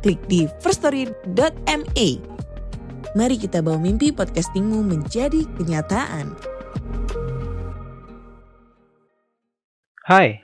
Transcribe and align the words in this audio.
klik 0.00 0.20
di 0.26 0.48
firststory.me. 0.64 2.08
Mari 3.10 3.36
kita 3.36 3.60
bawa 3.60 3.76
mimpi 3.76 4.10
podcastingmu 4.10 4.80
menjadi 4.86 5.44
kenyataan. 5.60 6.32
Hai, 10.10 10.42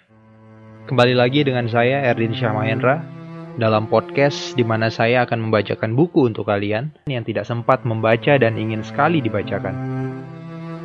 kembali 0.86 1.14
lagi 1.16 1.42
dengan 1.42 1.66
saya 1.66 2.06
Erdin 2.06 2.36
Syah 2.36 2.54
Mahendra 2.54 3.02
dalam 3.56 3.88
podcast 3.88 4.52
di 4.54 4.62
mana 4.62 4.92
saya 4.92 5.24
akan 5.24 5.48
membacakan 5.48 5.96
buku 5.96 6.28
untuk 6.28 6.46
kalian 6.46 6.92
yang 7.08 7.24
tidak 7.24 7.48
sempat 7.48 7.82
membaca 7.82 8.36
dan 8.36 8.54
ingin 8.54 8.84
sekali 8.84 9.18
dibacakan. 9.24 9.74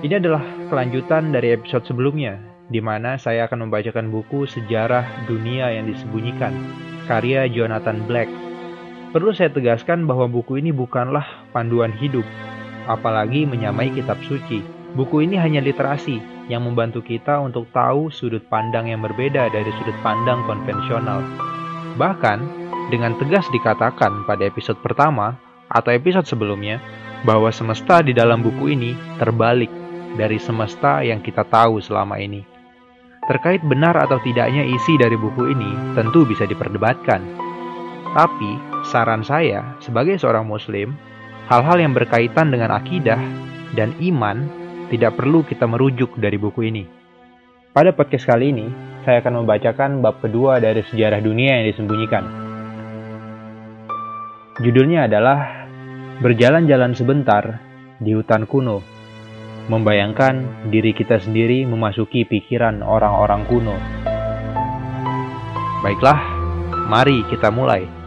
Ini 0.02 0.18
adalah 0.18 0.42
kelanjutan 0.74 1.30
dari 1.30 1.54
episode 1.54 1.86
sebelumnya, 1.86 2.42
di 2.74 2.82
mana 2.82 3.22
saya 3.22 3.46
akan 3.46 3.70
membacakan 3.70 4.10
buku 4.10 4.50
Sejarah 4.50 5.30
Dunia 5.30 5.70
yang 5.70 5.86
Disembunyikan, 5.86 6.58
karya 7.06 7.46
Jonathan 7.46 8.02
Black. 8.10 8.51
Perlu 9.12 9.36
saya 9.36 9.52
tegaskan 9.52 10.08
bahwa 10.08 10.32
buku 10.32 10.64
ini 10.64 10.72
bukanlah 10.72 11.44
panduan 11.52 11.92
hidup, 11.92 12.24
apalagi 12.88 13.44
menyamai 13.44 13.92
kitab 13.92 14.16
suci. 14.24 14.64
Buku 14.96 15.28
ini 15.28 15.36
hanya 15.36 15.60
literasi 15.60 16.48
yang 16.48 16.64
membantu 16.64 17.04
kita 17.04 17.44
untuk 17.44 17.68
tahu 17.76 18.08
sudut 18.08 18.40
pandang 18.48 18.88
yang 18.88 19.04
berbeda 19.04 19.52
dari 19.52 19.68
sudut 19.76 19.96
pandang 20.00 20.48
konvensional. 20.48 21.20
Bahkan, 22.00 22.40
dengan 22.88 23.20
tegas 23.20 23.44
dikatakan 23.52 24.24
pada 24.24 24.48
episode 24.48 24.80
pertama 24.80 25.36
atau 25.68 25.92
episode 25.92 26.24
sebelumnya 26.24 26.80
bahwa 27.28 27.52
semesta 27.52 28.00
di 28.00 28.16
dalam 28.16 28.40
buku 28.40 28.72
ini 28.72 28.96
terbalik 29.20 29.72
dari 30.16 30.40
semesta 30.40 31.04
yang 31.04 31.20
kita 31.20 31.44
tahu 31.52 31.84
selama 31.84 32.16
ini. 32.16 32.48
Terkait 33.28 33.60
benar 33.68 34.00
atau 34.00 34.24
tidaknya 34.24 34.64
isi 34.64 34.96
dari 34.96 35.20
buku 35.20 35.52
ini 35.52 36.00
tentu 36.00 36.24
bisa 36.24 36.48
diperdebatkan. 36.48 37.51
Tapi, 38.12 38.52
saran 38.84 39.24
saya 39.24 39.80
sebagai 39.80 40.20
seorang 40.20 40.44
muslim, 40.44 40.94
hal-hal 41.48 41.80
yang 41.80 41.96
berkaitan 41.96 42.52
dengan 42.52 42.76
akidah 42.76 43.20
dan 43.72 43.96
iman 44.04 44.48
tidak 44.92 45.16
perlu 45.16 45.48
kita 45.48 45.64
merujuk 45.68 46.20
dari 46.20 46.36
buku 46.36 46.68
ini. 46.68 46.84
Pada 47.72 47.96
podcast 47.96 48.28
kali 48.28 48.52
ini, 48.52 48.68
saya 49.08 49.24
akan 49.24 49.44
membacakan 49.44 50.04
bab 50.04 50.20
kedua 50.20 50.60
dari 50.60 50.84
sejarah 50.84 51.24
dunia 51.24 51.64
yang 51.64 51.72
disembunyikan. 51.72 52.24
Judulnya 54.60 55.08
adalah 55.08 55.62
Berjalan-jalan 56.22 56.94
sebentar 56.94 57.58
di 57.98 58.14
hutan 58.14 58.46
kuno. 58.46 58.86
Membayangkan 59.74 60.70
diri 60.70 60.94
kita 60.94 61.18
sendiri 61.18 61.66
memasuki 61.66 62.30
pikiran 62.30 62.86
orang-orang 62.86 63.42
kuno. 63.50 63.74
Baiklah, 65.82 66.22
mari 66.94 67.26
kita 67.26 67.50
mulai. 67.50 68.01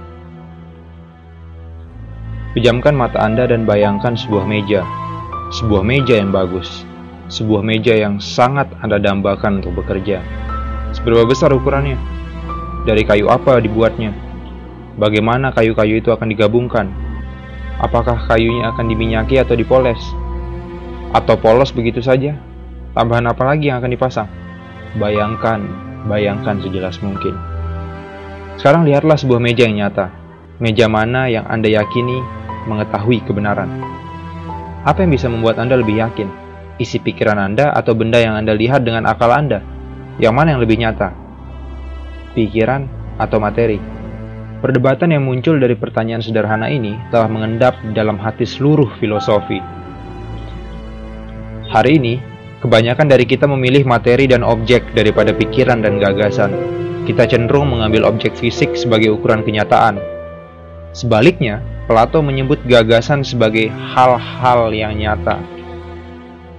Pejamkan 2.54 2.94
mata 2.94 3.18
Anda 3.18 3.50
dan 3.50 3.66
bayangkan 3.66 4.14
sebuah 4.14 4.46
meja. 4.46 4.86
Sebuah 5.58 5.82
meja 5.82 6.22
yang 6.22 6.30
bagus. 6.30 6.86
Sebuah 7.26 7.66
meja 7.66 7.98
yang 7.98 8.22
sangat 8.22 8.70
Anda 8.78 9.02
dambakan 9.02 9.58
untuk 9.58 9.82
bekerja. 9.82 10.22
Seberapa 10.94 11.26
besar 11.26 11.50
ukurannya? 11.50 11.98
Dari 12.86 13.02
kayu 13.02 13.26
apa 13.26 13.58
dibuatnya? 13.58 14.14
Bagaimana 14.94 15.50
kayu-kayu 15.50 15.98
itu 15.98 16.14
akan 16.14 16.30
digabungkan? 16.30 16.94
Apakah 17.82 18.22
kayunya 18.30 18.70
akan 18.70 18.86
diminyaki 18.86 19.34
atau 19.42 19.58
dipoles? 19.58 19.98
Atau 21.10 21.34
polos 21.34 21.74
begitu 21.74 21.98
saja? 21.98 22.38
Tambahan 22.94 23.34
apa 23.34 23.50
lagi 23.50 23.66
yang 23.66 23.82
akan 23.82 23.90
dipasang? 23.90 24.30
Bayangkan, 25.02 25.58
bayangkan 26.06 26.62
sejelas 26.62 27.02
mungkin. 27.02 27.34
Sekarang 28.62 28.86
lihatlah 28.86 29.18
sebuah 29.18 29.42
meja 29.42 29.66
yang 29.66 29.82
nyata. 29.82 30.06
Meja 30.62 30.86
mana 30.86 31.26
yang 31.26 31.42
Anda 31.50 31.66
yakini 31.66 32.43
mengetahui 32.66 33.24
kebenaran? 33.24 33.68
Apa 34.84 35.04
yang 35.04 35.16
bisa 35.16 35.32
membuat 35.32 35.56
Anda 35.56 35.80
lebih 35.80 35.96
yakin? 35.96 36.28
Isi 36.76 37.00
pikiran 37.00 37.40
Anda 37.40 37.72
atau 37.72 37.96
benda 37.96 38.20
yang 38.20 38.36
Anda 38.36 38.52
lihat 38.52 38.84
dengan 38.84 39.08
akal 39.08 39.32
Anda? 39.32 39.64
Yang 40.20 40.34
mana 40.34 40.48
yang 40.54 40.62
lebih 40.62 40.76
nyata? 40.82 41.08
Pikiran 42.36 42.84
atau 43.16 43.38
materi? 43.40 43.78
Perdebatan 44.64 45.12
yang 45.12 45.28
muncul 45.28 45.60
dari 45.60 45.76
pertanyaan 45.76 46.24
sederhana 46.24 46.72
ini 46.72 46.96
telah 47.12 47.28
mengendap 47.28 47.76
dalam 47.92 48.16
hati 48.16 48.48
seluruh 48.48 48.96
filosofi. 48.96 49.60
Hari 51.68 52.00
ini, 52.00 52.16
kebanyakan 52.64 53.08
dari 53.12 53.28
kita 53.28 53.44
memilih 53.44 53.84
materi 53.84 54.24
dan 54.24 54.40
objek 54.40 54.84
daripada 54.96 55.36
pikiran 55.36 55.84
dan 55.84 56.00
gagasan. 56.00 56.52
Kita 57.04 57.28
cenderung 57.28 57.76
mengambil 57.76 58.08
objek 58.08 58.32
fisik 58.32 58.72
sebagai 58.72 59.12
ukuran 59.12 59.44
kenyataan. 59.44 60.00
Sebaliknya, 60.96 61.60
Plato 61.84 62.24
menyebut 62.24 62.64
gagasan 62.64 63.20
sebagai 63.20 63.68
hal-hal 63.68 64.72
yang 64.72 64.96
nyata. 64.96 65.36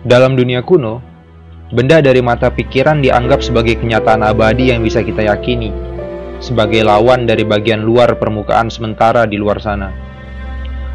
Dalam 0.05 0.37
dunia 0.37 0.61
kuno, 0.61 1.01
benda 1.73 1.97
dari 1.97 2.21
mata 2.21 2.53
pikiran 2.53 3.01
dianggap 3.01 3.41
sebagai 3.41 3.81
kenyataan 3.81 4.21
abadi 4.21 4.69
yang 4.69 4.85
bisa 4.85 5.01
kita 5.01 5.25
yakini 5.25 5.95
sebagai 6.43 6.83
lawan 6.83 7.25
dari 7.25 7.41
bagian 7.47 7.83
luar 7.83 8.21
permukaan 8.21 8.67
sementara 8.69 9.25
di 9.25 9.39
luar 9.39 9.57
sana. 9.57 9.89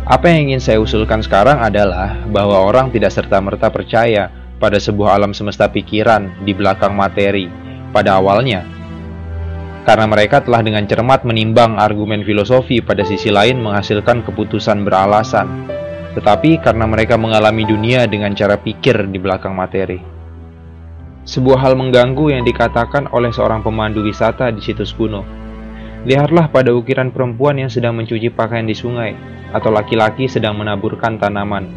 Apa 0.06 0.26
yang 0.32 0.50
ingin 0.50 0.62
saya 0.62 0.78
usulkan 0.82 1.22
sekarang 1.22 1.60
adalah 1.62 2.18
bahwa 2.30 2.66
orang 2.66 2.90
tidak 2.90 3.14
serta-merta 3.14 3.70
percaya 3.70 4.30
pada 4.58 4.76
sebuah 4.76 5.16
alam 5.16 5.32
semesta 5.32 5.70
pikiran 5.70 6.42
di 6.42 6.52
belakang 6.52 6.92
materi 6.94 7.46
pada 7.94 8.18
awalnya. 8.18 8.79
Karena 9.84 10.06
mereka 10.08 10.44
telah 10.44 10.60
dengan 10.60 10.84
cermat 10.84 11.24
menimbang 11.24 11.80
argumen 11.80 12.24
filosofi 12.24 12.84
pada 12.84 13.04
sisi 13.04 13.32
lain 13.32 13.60
menghasilkan 13.64 14.22
keputusan 14.24 14.84
beralasan. 14.84 15.68
Tetapi 16.16 16.60
karena 16.60 16.84
mereka 16.84 17.14
mengalami 17.16 17.64
dunia 17.64 18.04
dengan 18.04 18.34
cara 18.34 18.58
pikir 18.58 19.08
di 19.08 19.18
belakang 19.22 19.54
materi 19.54 20.20
sebuah 21.30 21.62
hal 21.62 21.74
mengganggu 21.76 22.34
yang 22.34 22.42
dikatakan 22.42 23.06
oleh 23.14 23.30
seorang 23.30 23.62
pemandu 23.62 24.02
wisata 24.02 24.50
di 24.50 24.58
situs 24.58 24.90
kuno. 24.90 25.22
Lihatlah 26.02 26.48
pada 26.50 26.72
ukiran 26.72 27.14
perempuan 27.14 27.60
yang 27.60 27.68
sedang 27.68 27.94
mencuci 27.94 28.34
pakaian 28.34 28.64
di 28.64 28.74
sungai, 28.74 29.14
atau 29.54 29.70
laki-laki 29.70 30.26
sedang 30.26 30.56
menaburkan 30.56 31.20
tanaman. 31.22 31.68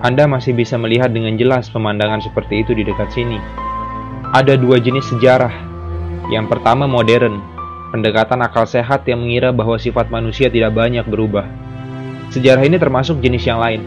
Anda 0.00 0.24
masih 0.24 0.54
bisa 0.56 0.78
melihat 0.80 1.10
dengan 1.10 1.34
jelas 1.34 1.68
pemandangan 1.68 2.24
seperti 2.24 2.62
itu 2.62 2.72
di 2.72 2.86
dekat 2.86 3.10
sini. 3.10 3.36
Ada 4.30 4.54
dua 4.54 4.80
jenis 4.80 5.10
sejarah. 5.12 5.75
Yang 6.32 6.46
pertama 6.56 6.84
modern, 6.90 7.38
pendekatan 7.94 8.42
akal 8.42 8.66
sehat 8.66 9.06
yang 9.06 9.22
mengira 9.22 9.54
bahwa 9.54 9.78
sifat 9.78 10.10
manusia 10.10 10.50
tidak 10.50 10.74
banyak 10.74 11.06
berubah. 11.06 11.46
Sejarah 12.34 12.66
ini 12.66 12.76
termasuk 12.76 13.22
jenis 13.22 13.46
yang 13.46 13.62
lain, 13.62 13.86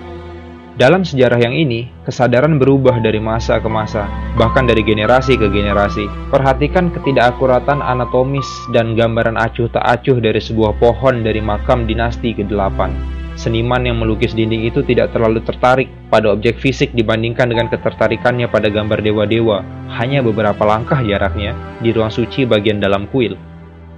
dalam 0.79 1.03
sejarah 1.03 1.43
yang 1.43 1.51
ini, 1.51 1.91
kesadaran 2.07 2.55
berubah 2.55 3.03
dari 3.03 3.19
masa 3.19 3.59
ke 3.59 3.67
masa, 3.67 4.07
bahkan 4.39 4.63
dari 4.63 4.79
generasi 4.79 5.35
ke 5.35 5.51
generasi. 5.51 6.07
Perhatikan 6.31 6.87
ketidakakuratan 6.95 7.83
anatomis 7.83 8.47
dan 8.71 8.95
gambaran 8.95 9.35
acuh 9.35 9.67
tak 9.67 9.83
acuh 9.83 10.23
dari 10.23 10.39
sebuah 10.39 10.79
pohon 10.79 11.19
dari 11.19 11.43
makam 11.43 11.83
dinasti 11.83 12.31
ke-8. 12.31 13.18
Seniman 13.39 13.87
yang 13.87 14.03
melukis 14.03 14.35
dinding 14.35 14.67
itu 14.67 14.83
tidak 14.83 15.15
terlalu 15.15 15.39
tertarik 15.47 15.87
pada 16.11 16.35
objek 16.35 16.59
fisik 16.59 16.91
dibandingkan 16.91 17.47
dengan 17.47 17.71
ketertarikannya 17.71 18.51
pada 18.51 18.67
gambar 18.67 18.99
dewa-dewa, 18.99 19.63
hanya 19.95 20.19
beberapa 20.19 20.59
langkah 20.67 20.99
jaraknya 20.99 21.55
di 21.79 21.95
ruang 21.95 22.11
suci 22.11 22.43
bagian 22.43 22.83
dalam 22.83 23.07
kuil. 23.07 23.39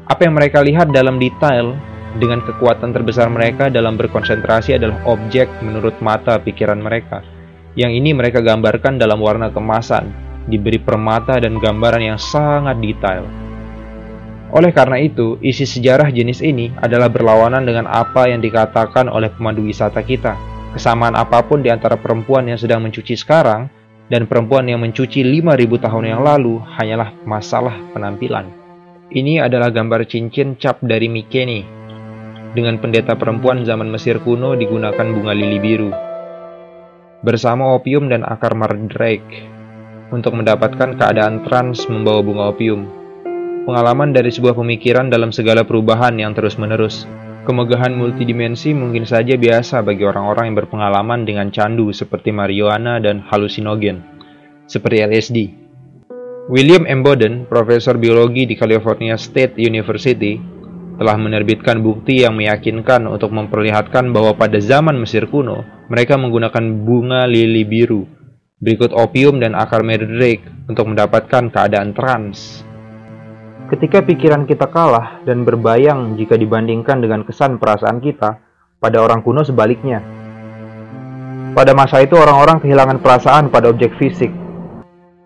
Apa 0.05 0.29
yang 0.29 0.37
mereka 0.37 0.61
lihat 0.61 0.93
dalam 0.93 1.17
detail 1.17 1.73
dengan 2.21 2.45
kekuatan 2.45 2.93
terbesar 2.93 3.33
mereka 3.33 3.73
dalam 3.73 3.97
berkonsentrasi 3.97 4.77
adalah 4.77 5.01
objek 5.09 5.49
menurut 5.65 5.97
mata 6.05 6.37
pikiran 6.37 6.77
mereka. 6.77 7.25
Yang 7.73 7.97
ini 7.97 8.13
mereka 8.13 8.45
gambarkan 8.45 9.01
dalam 9.01 9.17
warna 9.17 9.49
kemasan, 9.49 10.13
diberi 10.53 10.77
permata 10.77 11.41
dan 11.41 11.57
gambaran 11.57 12.13
yang 12.13 12.19
sangat 12.21 12.77
detail. 12.77 13.25
Oleh 14.51 14.75
karena 14.75 14.99
itu, 14.99 15.39
isi 15.39 15.63
sejarah 15.63 16.11
jenis 16.11 16.43
ini 16.43 16.75
adalah 16.75 17.07
berlawanan 17.07 17.63
dengan 17.63 17.87
apa 17.87 18.27
yang 18.27 18.43
dikatakan 18.43 19.07
oleh 19.07 19.31
pemandu 19.31 19.63
wisata 19.63 20.03
kita. 20.03 20.35
Kesamaan 20.75 21.15
apa 21.15 21.39
pun 21.43 21.63
di 21.63 21.71
antara 21.71 21.95
perempuan 21.95 22.47
yang 22.47 22.59
sedang 22.59 22.83
mencuci 22.83 23.15
sekarang 23.15 23.71
dan 24.11 24.27
perempuan 24.27 24.67
yang 24.67 24.83
mencuci 24.83 25.23
5000 25.23 25.83
tahun 25.87 26.05
yang 26.11 26.21
lalu 26.23 26.59
hanyalah 26.75 27.15
masalah 27.23 27.79
penampilan. 27.95 28.51
Ini 29.11 29.43
adalah 29.47 29.71
gambar 29.71 30.03
cincin 30.07 30.59
cap 30.59 30.83
dari 30.83 31.07
Mikeni 31.07 31.81
dengan 32.51 32.75
pendeta 32.79 33.15
perempuan 33.15 33.63
zaman 33.63 33.87
Mesir 33.87 34.19
kuno 34.19 34.55
digunakan 34.59 35.07
bunga 35.07 35.31
lili 35.31 35.59
biru. 35.59 35.91
Bersama 37.23 37.71
opium 37.75 38.11
dan 38.11 38.27
akar 38.27 38.51
mandrake 38.55 39.47
untuk 40.11 40.35
mendapatkan 40.35 40.99
keadaan 40.99 41.47
trans 41.47 41.87
membawa 41.87 42.19
bunga 42.19 42.43
opium. 42.51 43.00
Pengalaman 43.61 44.09
dari 44.09 44.33
sebuah 44.33 44.57
pemikiran 44.57 45.13
dalam 45.13 45.29
segala 45.29 45.61
perubahan 45.61 46.17
yang 46.17 46.33
terus-menerus. 46.33 47.05
Kemegahan 47.45 47.93
multidimensi 47.93 48.73
mungkin 48.73 49.05
saja 49.05 49.37
biasa 49.37 49.85
bagi 49.85 50.01
orang-orang 50.01 50.49
yang 50.49 50.57
berpengalaman 50.65 51.29
dengan 51.29 51.53
candu 51.53 51.93
seperti 51.93 52.33
marijuana 52.33 52.97
dan 52.97 53.21
halusinogen, 53.21 54.01
seperti 54.65 55.05
LSD. 55.05 55.37
William 56.49 56.89
M. 56.89 57.05
Bowden, 57.05 57.45
profesor 57.45 58.01
biologi 58.01 58.49
di 58.49 58.57
California 58.57 59.13
State 59.13 59.53
University, 59.61 60.41
telah 60.97 61.21
menerbitkan 61.21 61.85
bukti 61.85 62.25
yang 62.25 62.41
meyakinkan 62.41 63.05
untuk 63.05 63.29
memperlihatkan 63.29 64.09
bahwa 64.09 64.33
pada 64.33 64.57
zaman 64.57 64.97
Mesir 64.97 65.29
kuno, 65.29 65.61
mereka 65.85 66.17
menggunakan 66.17 66.81
bunga 66.81 67.29
lili 67.29 67.61
biru, 67.61 68.09
berikut 68.57 68.89
opium 68.89 69.37
dan 69.37 69.53
akar 69.53 69.85
mandrake 69.85 70.49
untuk 70.65 70.89
mendapatkan 70.89 71.53
keadaan 71.53 71.93
trans. 71.93 72.65
Ketika 73.71 74.03
pikiran 74.03 74.43
kita 74.43 74.67
kalah 74.67 75.23
dan 75.23 75.47
berbayang 75.47 76.19
jika 76.19 76.35
dibandingkan 76.35 76.99
dengan 76.99 77.23
kesan 77.23 77.55
perasaan 77.55 78.03
kita, 78.03 78.43
pada 78.83 78.99
orang 78.99 79.23
kuno 79.23 79.47
sebaliknya. 79.47 80.03
Pada 81.55 81.71
masa 81.71 82.03
itu 82.03 82.19
orang-orang 82.19 82.59
kehilangan 82.59 82.99
perasaan 82.99 83.47
pada 83.47 83.71
objek 83.71 83.95
fisik. 83.95 84.27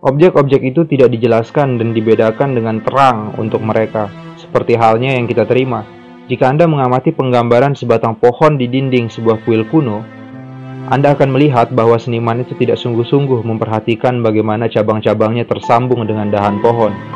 Objek-objek 0.06 0.62
itu 0.62 0.86
tidak 0.86 1.10
dijelaskan 1.18 1.82
dan 1.82 1.98
dibedakan 1.98 2.54
dengan 2.54 2.86
terang 2.86 3.34
untuk 3.42 3.66
mereka 3.66 4.14
seperti 4.38 4.78
halnya 4.78 5.18
yang 5.18 5.26
kita 5.26 5.50
terima. 5.50 5.82
Jika 6.30 6.46
Anda 6.46 6.70
mengamati 6.70 7.18
penggambaran 7.18 7.74
sebatang 7.74 8.22
pohon 8.22 8.62
di 8.62 8.70
dinding 8.70 9.10
sebuah 9.10 9.42
kuil 9.42 9.66
kuno, 9.74 10.06
Anda 10.94 11.18
akan 11.18 11.34
melihat 11.34 11.74
bahwa 11.74 11.98
seniman 11.98 12.46
itu 12.46 12.54
tidak 12.62 12.78
sungguh-sungguh 12.78 13.42
memperhatikan 13.42 14.22
bagaimana 14.22 14.70
cabang-cabangnya 14.70 15.50
tersambung 15.50 16.06
dengan 16.06 16.30
dahan 16.30 16.62
pohon. 16.62 17.15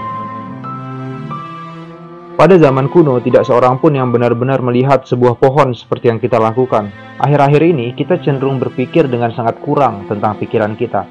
Pada 2.40 2.56
zaman 2.56 2.88
kuno, 2.88 3.20
tidak 3.20 3.44
seorang 3.44 3.84
pun 3.84 4.00
yang 4.00 4.16
benar-benar 4.16 4.64
melihat 4.64 5.04
sebuah 5.04 5.36
pohon 5.44 5.76
seperti 5.76 6.08
yang 6.08 6.24
kita 6.24 6.40
lakukan. 6.40 6.88
Akhir-akhir 7.20 7.60
ini, 7.68 7.92
kita 7.92 8.16
cenderung 8.24 8.64
berpikir 8.64 9.12
dengan 9.12 9.36
sangat 9.36 9.60
kurang 9.60 10.08
tentang 10.08 10.40
pikiran 10.40 10.72
kita. 10.80 11.04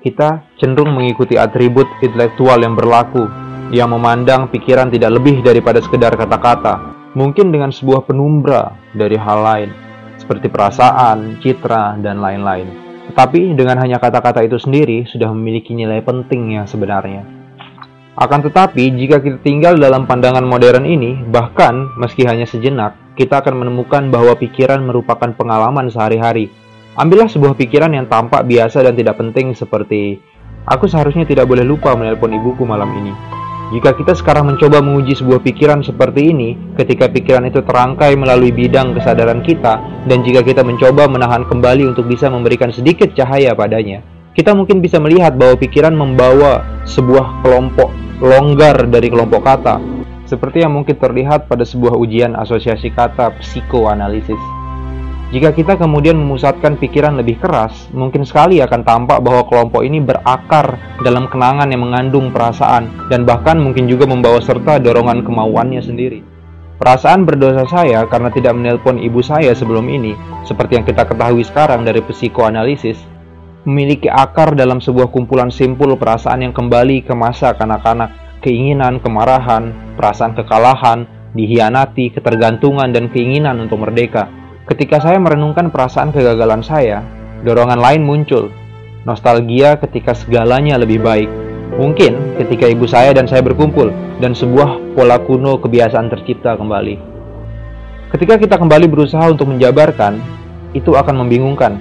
Kita 0.00 0.48
cenderung 0.56 0.96
mengikuti 0.96 1.36
atribut 1.36 1.84
intelektual 2.00 2.56
yang 2.56 2.72
berlaku, 2.72 3.28
yang 3.68 3.92
memandang 3.92 4.48
pikiran 4.48 4.88
tidak 4.88 5.12
lebih 5.12 5.44
daripada 5.44 5.84
sekedar 5.84 6.16
kata-kata, 6.16 7.12
mungkin 7.12 7.52
dengan 7.52 7.68
sebuah 7.68 8.08
penumbra 8.08 8.72
dari 8.96 9.20
hal 9.20 9.44
lain, 9.44 9.70
seperti 10.16 10.48
perasaan, 10.48 11.36
citra, 11.44 12.00
dan 12.00 12.24
lain-lain. 12.24 12.72
Tetapi 13.12 13.52
dengan 13.52 13.76
hanya 13.76 14.00
kata-kata 14.00 14.40
itu 14.40 14.56
sendiri 14.56 15.04
sudah 15.04 15.28
memiliki 15.36 15.76
nilai 15.76 16.00
penting 16.00 16.56
yang 16.56 16.64
sebenarnya. 16.64 17.43
Akan 18.14 18.46
tetapi, 18.46 18.94
jika 18.94 19.18
kita 19.18 19.42
tinggal 19.42 19.74
dalam 19.74 20.06
pandangan 20.06 20.46
modern 20.46 20.86
ini, 20.86 21.18
bahkan 21.28 21.90
meski 21.98 22.22
hanya 22.24 22.46
sejenak, 22.46 22.94
kita 23.18 23.42
akan 23.42 23.66
menemukan 23.66 24.06
bahwa 24.10 24.38
pikiran 24.38 24.86
merupakan 24.86 25.34
pengalaman 25.34 25.90
sehari-hari. 25.90 26.50
Ambillah 26.94 27.26
sebuah 27.26 27.58
pikiran 27.58 27.90
yang 27.90 28.06
tampak 28.06 28.46
biasa 28.46 28.86
dan 28.86 28.94
tidak 28.94 29.18
penting 29.18 29.50
seperti, 29.50 30.22
Aku 30.64 30.88
seharusnya 30.88 31.28
tidak 31.28 31.44
boleh 31.44 31.60
lupa 31.60 31.92
menelpon 31.92 32.32
ibuku 32.32 32.64
malam 32.64 32.88
ini. 32.96 33.12
Jika 33.76 33.92
kita 33.92 34.16
sekarang 34.16 34.48
mencoba 34.48 34.80
menguji 34.80 35.12
sebuah 35.12 35.44
pikiran 35.44 35.84
seperti 35.84 36.32
ini, 36.32 36.56
ketika 36.80 37.12
pikiran 37.12 37.44
itu 37.44 37.60
terangkai 37.60 38.16
melalui 38.16 38.48
bidang 38.48 38.96
kesadaran 38.96 39.44
kita, 39.44 39.84
dan 40.08 40.24
jika 40.24 40.40
kita 40.40 40.64
mencoba 40.64 41.04
menahan 41.04 41.44
kembali 41.44 41.84
untuk 41.84 42.08
bisa 42.08 42.32
memberikan 42.32 42.72
sedikit 42.72 43.12
cahaya 43.12 43.52
padanya, 43.52 44.00
kita 44.34 44.50
mungkin 44.50 44.82
bisa 44.82 44.98
melihat 44.98 45.38
bahwa 45.38 45.54
pikiran 45.54 45.94
membawa 45.94 46.66
sebuah 46.90 47.46
kelompok 47.46 47.94
longgar 48.18 48.90
dari 48.90 49.06
kelompok 49.06 49.46
kata, 49.46 49.78
seperti 50.26 50.66
yang 50.66 50.74
mungkin 50.74 50.98
terlihat 50.98 51.46
pada 51.46 51.62
sebuah 51.62 51.94
ujian 51.94 52.34
asosiasi 52.34 52.90
kata 52.90 53.30
psikoanalisis. 53.38 54.38
Jika 55.30 55.50
kita 55.54 55.74
kemudian 55.78 56.18
memusatkan 56.18 56.78
pikiran 56.78 57.18
lebih 57.18 57.42
keras, 57.42 57.90
mungkin 57.90 58.22
sekali 58.26 58.62
akan 58.62 58.86
tampak 58.86 59.18
bahwa 59.22 59.46
kelompok 59.46 59.82
ini 59.86 59.98
berakar 60.02 60.78
dalam 61.02 61.26
kenangan 61.30 61.70
yang 61.70 61.86
mengandung 61.86 62.30
perasaan 62.30 63.10
dan 63.10 63.26
bahkan 63.26 63.58
mungkin 63.58 63.86
juga 63.86 64.06
membawa 64.06 64.38
serta 64.42 64.82
dorongan 64.82 65.26
kemauannya 65.26 65.82
sendiri. 65.82 66.22
Perasaan 66.74 67.22
berdosa 67.22 67.66
saya 67.70 68.02
karena 68.10 68.34
tidak 68.34 68.54
menelpon 68.54 68.98
ibu 68.98 69.22
saya 69.22 69.54
sebelum 69.54 69.86
ini, 69.90 70.14
seperti 70.42 70.78
yang 70.78 70.86
kita 70.86 71.06
ketahui 71.06 71.46
sekarang 71.46 71.86
dari 71.86 72.02
psikoanalisis, 72.02 73.13
memiliki 73.64 74.08
akar 74.08 74.56
dalam 74.56 74.80
sebuah 74.80 75.12
kumpulan 75.12 75.52
simpul 75.52 75.96
perasaan 75.96 76.44
yang 76.44 76.54
kembali 76.56 77.04
ke 77.04 77.12
masa 77.16 77.56
kanak-kanak, 77.56 78.40
keinginan, 78.44 79.00
kemarahan, 79.00 79.72
perasaan 79.96 80.36
kekalahan, 80.36 81.08
dihianati, 81.32 82.12
ketergantungan, 82.12 82.92
dan 82.92 83.08
keinginan 83.10 83.58
untuk 83.64 83.82
merdeka 83.82 84.44
Ketika 84.64 84.96
saya 84.96 85.20
merenungkan 85.20 85.68
perasaan 85.68 86.08
kegagalan 86.08 86.64
saya, 86.64 87.04
dorongan 87.44 87.76
lain 87.76 88.00
muncul. 88.00 88.48
Nostalgia 89.04 89.76
ketika 89.76 90.16
segalanya 90.16 90.80
lebih 90.80 91.04
baik. 91.04 91.28
Mungkin 91.76 92.40
ketika 92.40 92.64
ibu 92.72 92.88
saya 92.88 93.12
dan 93.12 93.28
saya 93.28 93.44
berkumpul 93.44 93.92
dan 94.24 94.32
sebuah 94.32 94.96
pola 94.96 95.20
kuno 95.20 95.60
kebiasaan 95.60 96.08
tercipta 96.08 96.56
kembali. 96.56 96.96
Ketika 98.08 98.40
kita 98.40 98.56
kembali 98.56 98.88
berusaha 98.88 99.28
untuk 99.28 99.52
menjabarkan, 99.52 100.16
itu 100.72 100.96
akan 100.96 101.12
membingungkan. 101.20 101.76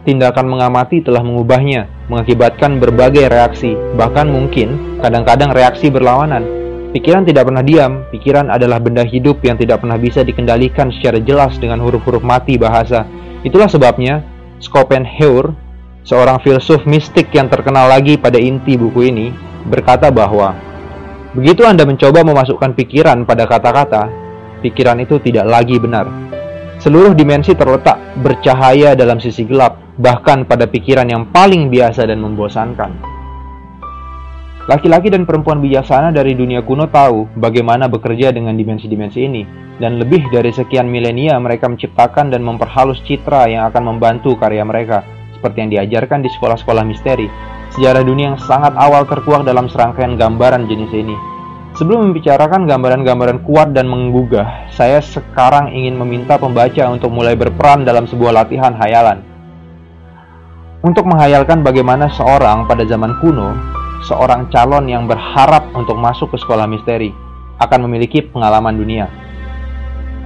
Tindakan 0.00 0.48
mengamati 0.48 1.04
telah 1.04 1.20
mengubahnya, 1.20 1.88
mengakibatkan 2.08 2.80
berbagai 2.80 3.28
reaksi, 3.28 3.76
bahkan 3.94 4.32
mungkin 4.32 4.98
kadang-kadang 5.04 5.52
reaksi 5.52 5.92
berlawanan 5.92 6.60
Pikiran 6.90 7.22
tidak 7.22 7.46
pernah 7.46 7.62
diam, 7.62 8.02
pikiran 8.10 8.50
adalah 8.50 8.82
benda 8.82 9.06
hidup 9.06 9.38
yang 9.46 9.54
tidak 9.54 9.78
pernah 9.78 9.94
bisa 9.94 10.26
dikendalikan 10.26 10.90
secara 10.90 11.22
jelas 11.22 11.54
dengan 11.62 11.78
huruf-huruf 11.78 12.18
mati 12.18 12.58
bahasa. 12.58 13.06
Itulah 13.46 13.70
sebabnya 13.70 14.26
Schopenhauer, 14.58 15.54
seorang 16.02 16.42
filsuf 16.42 16.82
mistik 16.90 17.30
yang 17.30 17.46
terkenal 17.46 17.86
lagi 17.86 18.18
pada 18.18 18.42
inti 18.42 18.74
buku 18.74 19.06
ini, 19.06 19.30
berkata 19.70 20.10
bahwa 20.10 20.58
begitu 21.30 21.62
Anda 21.62 21.86
mencoba 21.86 22.26
memasukkan 22.26 22.74
pikiran 22.74 23.22
pada 23.22 23.46
kata-kata, 23.46 24.10
pikiran 24.58 24.98
itu 24.98 25.22
tidak 25.22 25.46
lagi 25.46 25.78
benar. 25.78 26.10
Seluruh 26.80 27.12
dimensi 27.12 27.52
terletak 27.52 28.00
bercahaya 28.24 28.96
dalam 28.96 29.20
sisi 29.20 29.44
gelap, 29.44 29.76
bahkan 30.00 30.48
pada 30.48 30.64
pikiran 30.64 31.04
yang 31.04 31.28
paling 31.28 31.68
biasa 31.68 32.08
dan 32.08 32.24
membosankan. 32.24 32.96
Laki-laki 34.64 35.12
dan 35.12 35.28
perempuan 35.28 35.60
bijaksana 35.60 36.08
dari 36.08 36.32
dunia 36.32 36.64
kuno 36.64 36.88
tahu 36.88 37.28
bagaimana 37.36 37.84
bekerja 37.84 38.32
dengan 38.32 38.56
dimensi-dimensi 38.56 39.20
ini, 39.20 39.42
dan 39.76 40.00
lebih 40.00 40.32
dari 40.32 40.56
sekian 40.56 40.88
milenia 40.88 41.36
mereka 41.36 41.68
menciptakan 41.68 42.32
dan 42.32 42.40
memperhalus 42.40 43.04
citra 43.04 43.44
yang 43.52 43.68
akan 43.68 43.84
membantu 43.84 44.40
karya 44.40 44.64
mereka, 44.64 45.04
seperti 45.36 45.60
yang 45.60 45.70
diajarkan 45.76 46.24
di 46.24 46.32
sekolah-sekolah 46.32 46.84
misteri. 46.88 47.28
Sejarah 47.76 48.00
dunia 48.00 48.32
yang 48.32 48.40
sangat 48.40 48.72
awal 48.80 49.04
terkuak 49.04 49.44
dalam 49.44 49.68
serangkaian 49.68 50.16
gambaran 50.16 50.64
jenis 50.64 50.96
ini. 50.96 51.39
Sebelum 51.80 52.12
membicarakan 52.12 52.68
gambaran-gambaran 52.68 53.40
kuat 53.48 53.72
dan 53.72 53.88
menggugah, 53.88 54.68
saya 54.68 55.00
sekarang 55.00 55.72
ingin 55.72 55.96
meminta 55.96 56.36
pembaca 56.36 56.92
untuk 56.92 57.08
mulai 57.08 57.32
berperan 57.32 57.88
dalam 57.88 58.04
sebuah 58.04 58.36
latihan 58.36 58.76
hayalan. 58.76 59.24
Untuk 60.84 61.08
menghayalkan 61.08 61.64
bagaimana 61.64 62.12
seorang 62.12 62.68
pada 62.68 62.84
zaman 62.84 63.16
kuno 63.24 63.56
seorang 64.04 64.52
calon 64.52 64.92
yang 64.92 65.08
berharap 65.08 65.72
untuk 65.72 65.96
masuk 65.96 66.28
ke 66.28 66.44
sekolah 66.44 66.68
misteri 66.68 67.16
akan 67.64 67.88
memiliki 67.88 68.28
pengalaman 68.28 68.76
dunia. 68.76 69.08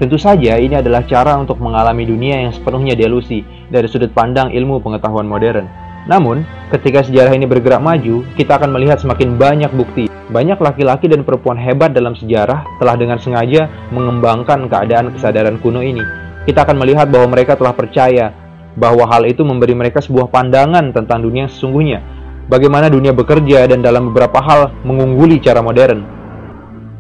Tentu 0.03 0.19
saja 0.19 0.59
ini 0.59 0.75
adalah 0.75 1.07
cara 1.07 1.39
untuk 1.39 1.63
mengalami 1.63 2.03
dunia 2.03 2.43
yang 2.43 2.51
sepenuhnya 2.51 2.99
delusi 2.99 3.47
dari 3.71 3.87
sudut 3.87 4.11
pandang 4.11 4.51
ilmu 4.51 4.83
pengetahuan 4.83 5.31
modern. 5.31 5.71
Namun, 6.11 6.43
ketika 6.75 7.07
sejarah 7.07 7.31
ini 7.31 7.47
bergerak 7.47 7.79
maju, 7.79 8.27
kita 8.35 8.59
akan 8.59 8.75
melihat 8.75 8.99
semakin 8.99 9.39
banyak 9.39 9.71
bukti. 9.71 10.14
Banyak 10.33 10.57
laki-laki 10.57 11.11
dan 11.11 11.21
perempuan 11.27 11.61
hebat 11.61 11.93
dalam 11.93 12.17
sejarah 12.17 12.65
telah 12.81 12.97
dengan 12.97 13.21
sengaja 13.21 13.69
mengembangkan 13.93 14.73
keadaan 14.73 15.13
kesadaran 15.13 15.61
kuno 15.61 15.85
ini. 15.85 16.01
Kita 16.49 16.65
akan 16.65 16.81
melihat 16.81 17.13
bahwa 17.13 17.37
mereka 17.37 17.57
telah 17.57 17.77
percaya 17.77 18.33
bahwa 18.77 19.05
hal 19.09 19.29
itu 19.29 19.45
memberi 19.45 19.77
mereka 19.77 20.01
sebuah 20.01 20.33
pandangan 20.33 20.91
tentang 20.97 21.23
dunia 21.23 21.47
sesungguhnya 21.47 22.15
bagaimana 22.49 22.93
dunia 22.93 23.17
bekerja 23.17 23.65
dan 23.69 23.81
dalam 23.81 24.13
beberapa 24.13 24.41
hal 24.41 24.73
mengungguli 24.85 25.41
cara 25.41 25.65
modern. 25.65 26.05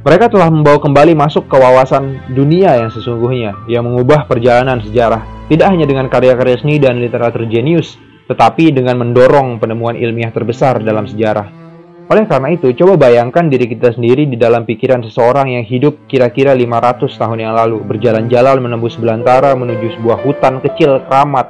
Mereka 0.05 0.29
telah 0.29 0.53
membawa 0.53 0.77
kembali 0.85 1.17
masuk 1.17 1.49
ke 1.49 1.57
wawasan 1.57 2.37
dunia 2.37 2.77
yang 2.77 2.93
sesungguhnya, 2.93 3.57
yang 3.73 3.89
mengubah 3.89 4.29
perjalanan 4.29 4.85
sejarah, 4.85 5.25
tidak 5.49 5.73
hanya 5.73 5.89
dengan 5.89 6.13
karya-karya 6.13 6.61
seni 6.61 6.77
dan 6.77 7.01
literatur 7.01 7.49
jenius, 7.49 7.97
tetapi 8.29 8.69
dengan 8.69 9.01
mendorong 9.01 9.57
penemuan 9.57 9.97
ilmiah 9.97 10.29
terbesar 10.29 10.85
dalam 10.85 11.09
sejarah. 11.09 11.64
Oleh 12.05 12.29
karena 12.29 12.53
itu, 12.53 12.69
coba 12.77 13.09
bayangkan 13.09 13.49
diri 13.49 13.65
kita 13.65 13.97
sendiri 13.97 14.29
di 14.29 14.37
dalam 14.37 14.69
pikiran 14.69 15.01
seseorang 15.01 15.57
yang 15.57 15.65
hidup 15.65 16.05
kira-kira 16.05 16.53
500 16.53 17.17
tahun 17.17 17.39
yang 17.41 17.57
lalu, 17.57 17.81
berjalan-jalan 17.81 18.61
menembus 18.61 19.01
belantara 19.01 19.57
menuju 19.57 19.97
sebuah 19.97 20.21
hutan 20.21 20.61
kecil 20.61 21.01
keramat, 21.09 21.49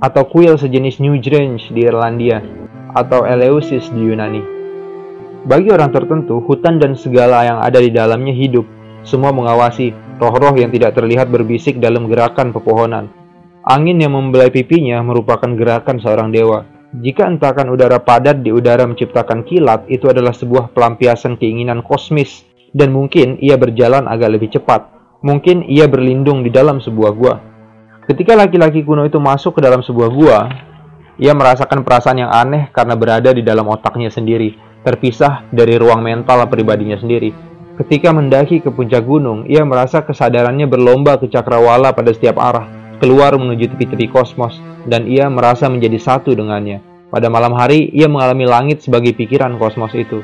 atau 0.00 0.24
kuil 0.24 0.56
sejenis 0.56 0.96
New 1.04 1.20
Grange 1.20 1.68
di 1.68 1.84
Irlandia, 1.84 2.40
atau 2.96 3.28
Eleusis 3.28 3.92
di 3.92 4.00
Yunani. 4.00 4.40
Bagi 5.44 5.68
orang 5.68 5.92
tertentu, 5.92 6.40
hutan 6.40 6.80
dan 6.80 6.96
segala 6.96 7.44
yang 7.44 7.60
ada 7.60 7.76
di 7.76 7.92
dalamnya 7.92 8.32
hidup, 8.32 8.64
semua 9.04 9.28
mengawasi 9.28 9.92
roh-roh 10.16 10.56
yang 10.56 10.72
tidak 10.72 10.96
terlihat 10.96 11.28
berbisik 11.28 11.76
dalam 11.84 12.08
gerakan 12.08 12.48
pepohonan. 12.48 13.12
Angin 13.68 14.00
yang 14.00 14.16
membelai 14.16 14.48
pipinya 14.48 15.04
merupakan 15.04 15.52
gerakan 15.52 16.00
seorang 16.00 16.32
dewa, 16.32 16.64
jika 16.94 17.26
entakan 17.26 17.74
udara 17.74 17.98
padat 17.98 18.46
di 18.46 18.54
udara 18.54 18.86
menciptakan 18.86 19.42
kilat, 19.42 19.90
itu 19.90 20.06
adalah 20.06 20.30
sebuah 20.30 20.70
pelampiasan 20.70 21.34
keinginan 21.34 21.82
kosmis, 21.82 22.46
dan 22.70 22.94
mungkin 22.94 23.42
ia 23.42 23.58
berjalan 23.58 24.06
agak 24.06 24.38
lebih 24.38 24.54
cepat. 24.54 24.86
Mungkin 25.26 25.66
ia 25.66 25.90
berlindung 25.90 26.46
di 26.46 26.50
dalam 26.54 26.78
sebuah 26.78 27.10
gua. 27.10 27.34
Ketika 28.06 28.38
laki-laki 28.38 28.86
kuno 28.86 29.02
itu 29.02 29.18
masuk 29.18 29.58
ke 29.58 29.60
dalam 29.66 29.82
sebuah 29.82 30.10
gua, 30.14 30.38
ia 31.18 31.34
merasakan 31.34 31.82
perasaan 31.82 32.22
yang 32.22 32.30
aneh 32.30 32.70
karena 32.70 32.94
berada 32.94 33.34
di 33.34 33.42
dalam 33.42 33.66
otaknya 33.66 34.06
sendiri, 34.06 34.54
terpisah 34.86 35.42
dari 35.50 35.74
ruang 35.74 36.06
mental 36.06 36.46
pribadinya 36.46 36.94
sendiri. 36.94 37.34
Ketika 37.76 38.14
mendaki 38.14 38.62
ke 38.62 38.70
puncak 38.70 39.02
gunung, 39.02 39.44
ia 39.50 39.66
merasa 39.66 40.06
kesadarannya 40.06 40.70
berlomba 40.70 41.18
ke 41.18 41.26
cakrawala 41.26 41.92
pada 41.92 42.14
setiap 42.14 42.38
arah 42.38 42.85
keluar 42.98 43.34
menuju 43.36 43.76
tepi-tepi 43.76 44.08
kosmos, 44.12 44.56
dan 44.88 45.04
ia 45.10 45.28
merasa 45.28 45.68
menjadi 45.68 45.98
satu 45.98 46.32
dengannya. 46.32 46.80
Pada 47.06 47.30
malam 47.30 47.54
hari, 47.54 47.88
ia 47.94 48.10
mengalami 48.10 48.44
langit 48.48 48.82
sebagai 48.82 49.14
pikiran 49.14 49.54
kosmos 49.56 49.94
itu. 49.94 50.20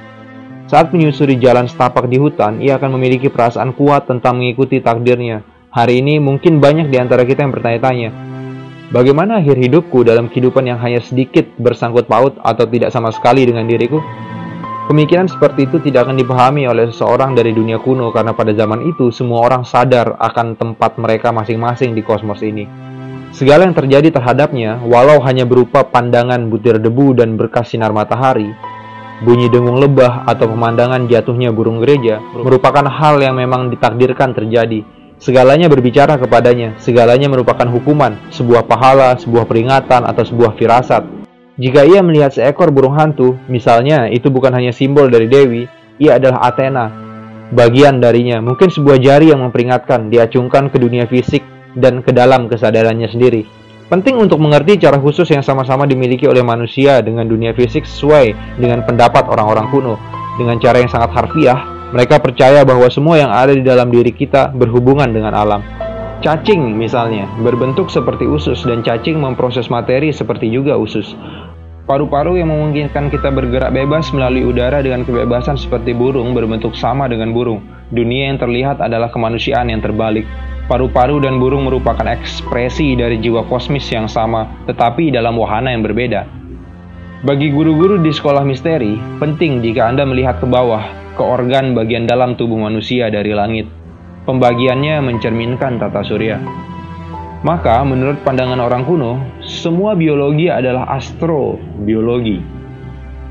Saat 0.66 0.90
menyusuri 0.94 1.36
jalan 1.36 1.68
setapak 1.68 2.08
di 2.08 2.16
hutan, 2.16 2.58
ia 2.58 2.80
akan 2.80 2.96
memiliki 2.96 3.28
perasaan 3.28 3.76
kuat 3.76 4.08
tentang 4.08 4.40
mengikuti 4.40 4.80
takdirnya. 4.80 5.44
Hari 5.72 6.04
ini 6.04 6.20
mungkin 6.20 6.60
banyak 6.60 6.92
di 6.92 6.96
antara 7.00 7.24
kita 7.24 7.44
yang 7.44 7.52
bertanya-tanya, 7.52 8.10
bagaimana 8.92 9.40
akhir 9.40 9.56
hidupku 9.56 10.04
dalam 10.04 10.28
kehidupan 10.28 10.68
yang 10.68 10.76
hanya 10.80 11.00
sedikit 11.00 11.48
bersangkut 11.56 12.04
paut 12.08 12.36
atau 12.40 12.64
tidak 12.68 12.92
sama 12.92 13.08
sekali 13.08 13.48
dengan 13.48 13.64
diriku? 13.64 14.00
Pemikiran 14.82 15.30
seperti 15.30 15.70
itu 15.70 15.78
tidak 15.78 16.10
akan 16.10 16.18
dipahami 16.18 16.66
oleh 16.66 16.90
seseorang 16.90 17.38
dari 17.38 17.54
dunia 17.54 17.78
kuno 17.78 18.10
karena 18.10 18.34
pada 18.34 18.50
zaman 18.50 18.82
itu 18.90 19.14
semua 19.14 19.46
orang 19.46 19.62
sadar 19.62 20.18
akan 20.18 20.58
tempat 20.58 20.98
mereka 20.98 21.30
masing-masing 21.30 21.94
di 21.94 22.02
kosmos 22.02 22.42
ini. 22.42 22.66
Segala 23.30 23.62
yang 23.62 23.78
terjadi 23.78 24.10
terhadapnya, 24.10 24.82
walau 24.82 25.22
hanya 25.22 25.46
berupa 25.46 25.86
pandangan 25.86 26.50
butir 26.50 26.82
debu 26.82 27.14
dan 27.14 27.38
berkas 27.38 27.70
sinar 27.70 27.94
matahari, 27.94 28.50
bunyi 29.22 29.46
dengung 29.46 29.78
lebah 29.78 30.26
atau 30.26 30.50
pemandangan 30.50 31.06
jatuhnya 31.06 31.54
burung 31.54 31.78
gereja, 31.78 32.18
merupakan 32.34 32.82
hal 32.90 33.22
yang 33.22 33.38
memang 33.38 33.70
ditakdirkan 33.70 34.34
terjadi. 34.34 34.82
Segalanya 35.22 35.70
berbicara 35.70 36.18
kepadanya, 36.18 36.74
segalanya 36.82 37.30
merupakan 37.30 37.70
hukuman, 37.70 38.18
sebuah 38.34 38.66
pahala, 38.66 39.14
sebuah 39.14 39.46
peringatan, 39.46 40.02
atau 40.02 40.26
sebuah 40.26 40.58
firasat 40.58 41.21
jika 41.62 41.86
ia 41.86 42.02
melihat 42.02 42.34
seekor 42.34 42.74
burung 42.74 42.98
hantu, 42.98 43.38
misalnya 43.46 44.10
itu 44.10 44.34
bukan 44.34 44.50
hanya 44.50 44.74
simbol 44.74 45.06
dari 45.06 45.30
Dewi, 45.30 45.70
ia 46.02 46.18
adalah 46.18 46.50
Athena. 46.50 46.90
Bagian 47.54 48.02
darinya, 48.02 48.42
mungkin 48.42 48.66
sebuah 48.66 48.98
jari 48.98 49.30
yang 49.30 49.46
memperingatkan, 49.46 50.10
diacungkan 50.10 50.74
ke 50.74 50.82
dunia 50.82 51.06
fisik 51.06 51.46
dan 51.78 52.02
ke 52.02 52.10
dalam 52.10 52.50
kesadarannya 52.50 53.06
sendiri. 53.06 53.46
Penting 53.86 54.18
untuk 54.18 54.42
mengerti 54.42 54.74
cara 54.82 54.98
khusus 54.98 55.30
yang 55.30 55.46
sama-sama 55.46 55.86
dimiliki 55.86 56.26
oleh 56.26 56.42
manusia 56.42 56.98
dengan 56.98 57.30
dunia 57.30 57.54
fisik 57.54 57.86
sesuai 57.86 58.58
dengan 58.58 58.82
pendapat 58.82 59.30
orang-orang 59.30 59.70
kuno. 59.70 59.94
Dengan 60.42 60.58
cara 60.58 60.82
yang 60.82 60.90
sangat 60.90 61.14
harfiah, 61.14 61.62
mereka 61.94 62.18
percaya 62.18 62.66
bahwa 62.66 62.90
semua 62.90 63.22
yang 63.22 63.30
ada 63.30 63.54
di 63.54 63.62
dalam 63.62 63.86
diri 63.92 64.10
kita 64.10 64.50
berhubungan 64.50 65.14
dengan 65.14 65.30
alam. 65.30 65.62
Cacing 66.22 66.78
misalnya, 66.78 67.26
berbentuk 67.42 67.90
seperti 67.90 68.30
usus 68.30 68.62
dan 68.62 68.78
cacing 68.86 69.18
memproses 69.18 69.66
materi 69.66 70.14
seperti 70.14 70.46
juga 70.54 70.78
usus. 70.78 71.18
Paru-paru 71.82 72.38
yang 72.38 72.54
memungkinkan 72.54 73.10
kita 73.10 73.34
bergerak 73.34 73.74
bebas 73.74 74.14
melalui 74.14 74.46
udara 74.46 74.78
dengan 74.86 75.02
kebebasan 75.02 75.58
seperti 75.58 75.90
burung 75.90 76.30
berbentuk 76.30 76.78
sama 76.78 77.10
dengan 77.10 77.34
burung. 77.34 77.58
Dunia 77.90 78.30
yang 78.30 78.38
terlihat 78.38 78.78
adalah 78.78 79.10
kemanusiaan 79.10 79.66
yang 79.66 79.82
terbalik. 79.82 80.22
Paru-paru 80.70 81.18
dan 81.18 81.42
burung 81.42 81.66
merupakan 81.66 82.06
ekspresi 82.06 82.94
dari 82.94 83.18
jiwa 83.18 83.42
kosmis 83.50 83.90
yang 83.90 84.06
sama, 84.06 84.46
tetapi 84.70 85.10
dalam 85.10 85.34
wahana 85.34 85.74
yang 85.74 85.82
berbeda. 85.82 86.22
Bagi 87.26 87.50
guru-guru 87.50 87.98
di 87.98 88.14
sekolah 88.14 88.46
misteri, 88.46 88.94
penting 89.18 89.58
jika 89.58 89.90
Anda 89.90 90.06
melihat 90.06 90.38
ke 90.38 90.46
bawah, 90.46 90.86
ke 91.18 91.22
organ 91.22 91.74
bagian 91.74 92.06
dalam 92.06 92.38
tubuh 92.38 92.62
manusia 92.62 93.10
dari 93.10 93.34
langit. 93.34 93.66
Pembagiannya 94.22 95.02
mencerminkan 95.02 95.82
tata 95.82 96.06
surya. 96.06 96.38
Maka, 97.42 97.82
menurut 97.82 98.22
pandangan 98.22 98.62
orang 98.62 98.86
kuno, 98.86 99.18
semua 99.42 99.98
biologi 99.98 100.46
adalah 100.46 100.86
astrobiologi. 100.94 102.38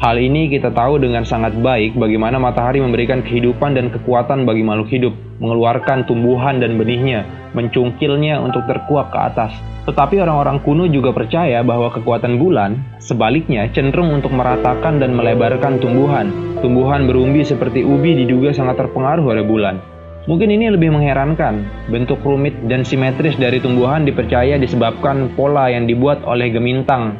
Hal 0.03 0.19
ini 0.19 0.51
kita 0.51 0.75
tahu 0.75 0.99
dengan 0.99 1.23
sangat 1.23 1.55
baik 1.55 1.95
bagaimana 1.95 2.35
matahari 2.35 2.83
memberikan 2.83 3.23
kehidupan 3.23 3.71
dan 3.71 3.87
kekuatan 3.87 4.43
bagi 4.43 4.67
makhluk 4.67 4.91
hidup, 4.91 5.13
mengeluarkan 5.39 6.03
tumbuhan 6.11 6.59
dan 6.59 6.75
benihnya, 6.75 7.23
mencungkilnya 7.55 8.43
untuk 8.43 8.67
terkuak 8.67 9.15
ke 9.15 9.19
atas. 9.31 9.55
Tetapi 9.87 10.19
orang-orang 10.19 10.59
kuno 10.59 10.91
juga 10.91 11.15
percaya 11.15 11.63
bahwa 11.63 11.87
kekuatan 11.95 12.35
bulan, 12.35 12.83
sebaliknya, 12.99 13.71
cenderung 13.71 14.11
untuk 14.11 14.35
meratakan 14.35 14.99
dan 14.99 15.15
melebarkan 15.15 15.79
tumbuhan. 15.79 16.35
Tumbuhan 16.59 17.07
berumbi 17.07 17.47
seperti 17.47 17.87
ubi 17.87 18.27
diduga 18.27 18.51
sangat 18.51 18.75
terpengaruh 18.75 19.23
oleh 19.23 19.45
bulan. 19.47 19.90
Mungkin 20.29 20.53
ini 20.53 20.69
lebih 20.69 20.93
mengherankan. 20.93 21.65
Bentuk 21.89 22.21
rumit 22.21 22.53
dan 22.69 22.85
simetris 22.85 23.33
dari 23.41 23.57
tumbuhan 23.57 24.05
dipercaya 24.05 24.61
disebabkan 24.61 25.33
pola 25.33 25.73
yang 25.73 25.89
dibuat 25.89 26.21
oleh 26.29 26.53
gemintang 26.53 27.17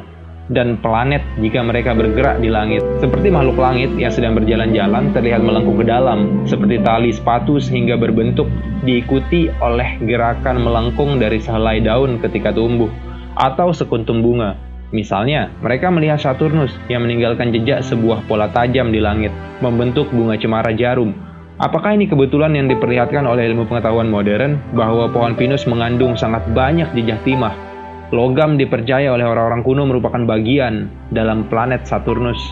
dan 0.54 0.78
planet 0.78 1.22
jika 1.42 1.66
mereka 1.66 1.98
bergerak 1.98 2.38
di 2.38 2.46
langit. 2.46 2.78
Seperti 3.02 3.34
makhluk 3.34 3.58
langit 3.58 3.90
yang 3.98 4.14
sedang 4.14 4.38
berjalan-jalan 4.38 5.10
terlihat 5.10 5.42
melengkung 5.42 5.82
ke 5.82 5.86
dalam, 5.86 6.46
seperti 6.46 6.78
tali 6.82 7.10
sepatu 7.10 7.58
sehingga 7.58 7.98
berbentuk 7.98 8.46
diikuti 8.86 9.50
oleh 9.58 9.98
gerakan 10.06 10.62
melengkung 10.62 11.18
dari 11.18 11.42
sehelai 11.42 11.82
daun 11.82 12.22
ketika 12.22 12.54
tumbuh, 12.54 12.90
atau 13.34 13.74
sekuntum 13.74 14.22
bunga. 14.22 14.54
Misalnya, 14.92 15.48
mereka 15.64 15.88
melihat 15.88 16.20
Saturnus 16.20 16.76
yang 16.92 17.08
meninggalkan 17.08 17.48
jejak 17.48 17.80
sebuah 17.80 18.28
pola 18.28 18.52
tajam 18.52 18.92
di 18.92 19.00
langit, 19.00 19.32
membentuk 19.64 20.12
bunga 20.12 20.36
cemara 20.36 20.76
jarum, 20.76 21.16
Apakah 21.62 21.94
ini 21.94 22.10
kebetulan 22.10 22.58
yang 22.58 22.66
diperlihatkan 22.66 23.22
oleh 23.22 23.46
ilmu 23.46 23.70
pengetahuan 23.70 24.10
modern 24.10 24.58
bahwa 24.74 25.06
pohon 25.14 25.38
pinus 25.38 25.62
mengandung 25.70 26.18
sangat 26.18 26.42
banyak 26.50 26.90
jejak 26.90 27.22
timah? 27.22 27.54
Logam 28.10 28.58
dipercaya 28.58 29.14
oleh 29.14 29.22
orang-orang 29.22 29.62
kuno 29.62 29.86
merupakan 29.86 30.26
bagian 30.26 30.90
dalam 31.14 31.46
planet 31.46 31.86
Saturnus. 31.86 32.42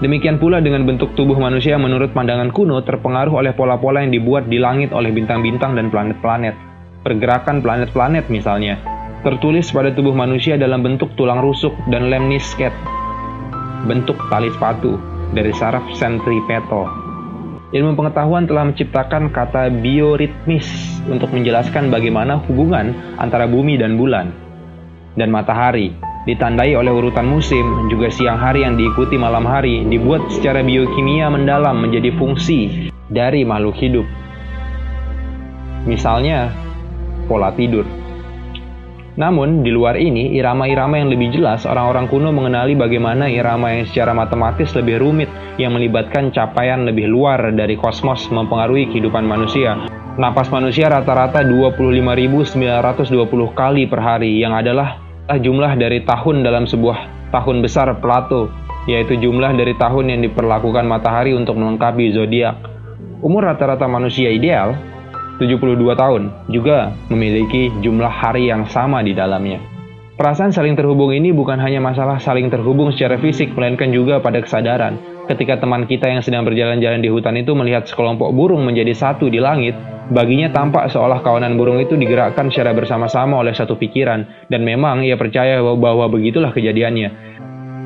Demikian 0.00 0.40
pula 0.40 0.64
dengan 0.64 0.88
bentuk 0.88 1.12
tubuh 1.12 1.36
manusia 1.36 1.76
menurut 1.76 2.16
pandangan 2.16 2.48
kuno 2.56 2.80
terpengaruh 2.80 3.36
oleh 3.36 3.52
pola-pola 3.52 4.00
yang 4.00 4.16
dibuat 4.16 4.48
di 4.48 4.56
langit 4.56 4.88
oleh 4.96 5.12
bintang-bintang 5.12 5.76
dan 5.76 5.92
planet-planet. 5.92 6.56
Pergerakan 7.04 7.60
planet-planet 7.60 8.32
misalnya, 8.32 8.80
tertulis 9.28 9.68
pada 9.76 9.92
tubuh 9.92 10.16
manusia 10.16 10.56
dalam 10.56 10.80
bentuk 10.80 11.12
tulang 11.20 11.44
rusuk 11.44 11.76
dan 11.92 12.08
lem 12.08 12.32
nisket, 12.32 12.72
bentuk 13.84 14.16
tali 14.32 14.48
sepatu 14.56 14.96
dari 15.36 15.52
saraf 15.52 15.84
sentripetal 15.92 17.07
Ilmu 17.68 18.00
pengetahuan 18.00 18.48
telah 18.48 18.64
menciptakan 18.64 19.28
kata 19.28 19.68
bioritmis 19.68 20.64
untuk 21.04 21.28
menjelaskan 21.36 21.92
bagaimana 21.92 22.40
hubungan 22.48 22.96
antara 23.20 23.44
bumi 23.44 23.76
dan 23.76 24.00
bulan 24.00 24.32
dan 25.20 25.28
matahari 25.28 25.92
ditandai 26.24 26.72
oleh 26.72 26.88
urutan 26.88 27.28
musim 27.28 27.92
juga 27.92 28.08
siang 28.08 28.40
hari 28.40 28.64
yang 28.64 28.80
diikuti 28.80 29.20
malam 29.20 29.44
hari 29.44 29.84
dibuat 29.84 30.32
secara 30.32 30.64
biokimia 30.64 31.28
mendalam 31.28 31.76
menjadi 31.84 32.08
fungsi 32.16 32.88
dari 33.12 33.44
makhluk 33.44 33.76
hidup. 33.76 34.08
Misalnya, 35.84 36.48
pola 37.28 37.52
tidur. 37.52 37.84
Namun, 39.18 39.66
di 39.66 39.74
luar 39.74 39.98
ini, 39.98 40.38
irama-irama 40.38 40.94
yang 40.94 41.10
lebih 41.10 41.34
jelas, 41.34 41.66
orang-orang 41.66 42.06
kuno 42.06 42.30
mengenali 42.30 42.78
bagaimana 42.78 43.26
irama 43.26 43.74
yang 43.74 43.82
secara 43.90 44.14
matematis 44.14 44.70
lebih 44.78 45.02
rumit, 45.02 45.26
yang 45.58 45.74
melibatkan 45.74 46.30
capaian 46.30 46.86
lebih 46.86 47.10
luar 47.10 47.50
dari 47.50 47.74
kosmos 47.74 48.30
mempengaruhi 48.30 48.86
kehidupan 48.94 49.26
manusia. 49.26 49.74
Napas 50.22 50.54
manusia 50.54 50.86
rata-rata 50.86 51.42
25.920 51.42 53.58
kali 53.58 53.90
per 53.90 53.98
hari, 53.98 54.38
yang 54.38 54.54
adalah 54.54 55.02
jumlah 55.26 55.74
dari 55.74 56.06
tahun 56.06 56.46
dalam 56.46 56.70
sebuah 56.70 57.34
tahun 57.34 57.58
besar 57.58 57.90
Plato, 57.98 58.46
yaitu 58.86 59.18
jumlah 59.18 59.50
dari 59.58 59.74
tahun 59.74 60.14
yang 60.14 60.22
diperlakukan 60.30 60.86
matahari 60.86 61.34
untuk 61.34 61.58
melengkapi 61.58 62.14
zodiak. 62.14 62.54
Umur 63.18 63.50
rata-rata 63.50 63.90
manusia 63.90 64.30
ideal 64.30 64.78
72 65.38 65.78
tahun, 65.94 66.22
juga 66.50 66.92
memiliki 67.08 67.70
jumlah 67.82 68.10
hari 68.10 68.50
yang 68.50 68.66
sama 68.66 69.00
di 69.06 69.14
dalamnya. 69.14 69.62
Perasaan 70.18 70.50
saling 70.50 70.74
terhubung 70.74 71.14
ini 71.14 71.30
bukan 71.30 71.62
hanya 71.62 71.78
masalah 71.78 72.18
saling 72.18 72.50
terhubung 72.50 72.90
secara 72.90 73.22
fisik, 73.22 73.54
melainkan 73.54 73.94
juga 73.94 74.18
pada 74.18 74.42
kesadaran. 74.42 74.98
Ketika 75.30 75.62
teman 75.62 75.86
kita 75.86 76.10
yang 76.10 76.26
sedang 76.26 76.42
berjalan-jalan 76.42 76.98
di 76.98 77.06
hutan 77.06 77.38
itu 77.38 77.54
melihat 77.54 77.86
sekelompok 77.86 78.34
burung 78.34 78.66
menjadi 78.66 78.98
satu 78.98 79.30
di 79.30 79.38
langit, 79.38 79.78
baginya 80.10 80.50
tampak 80.50 80.90
seolah 80.90 81.22
kawanan 81.22 81.54
burung 81.54 81.78
itu 81.78 81.94
digerakkan 81.94 82.50
secara 82.50 82.74
bersama-sama 82.74 83.38
oleh 83.38 83.54
satu 83.54 83.78
pikiran, 83.78 84.50
dan 84.50 84.66
memang 84.66 85.06
ia 85.06 85.14
percaya 85.14 85.62
bahwa, 85.62 86.10
begitulah 86.10 86.50
kejadiannya. 86.50 87.14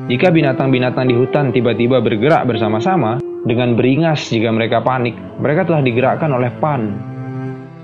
Jika 0.09 0.33
binatang-binatang 0.33 1.05
di 1.05 1.13
hutan 1.13 1.53
tiba-tiba 1.53 2.01
bergerak 2.01 2.49
bersama-sama, 2.49 3.21
dengan 3.45 3.77
beringas 3.77 4.25
jika 4.33 4.49
mereka 4.49 4.81
panik, 4.81 5.13
mereka 5.37 5.69
telah 5.69 5.85
digerakkan 5.85 6.33
oleh 6.33 6.49
pan. 6.57 7.12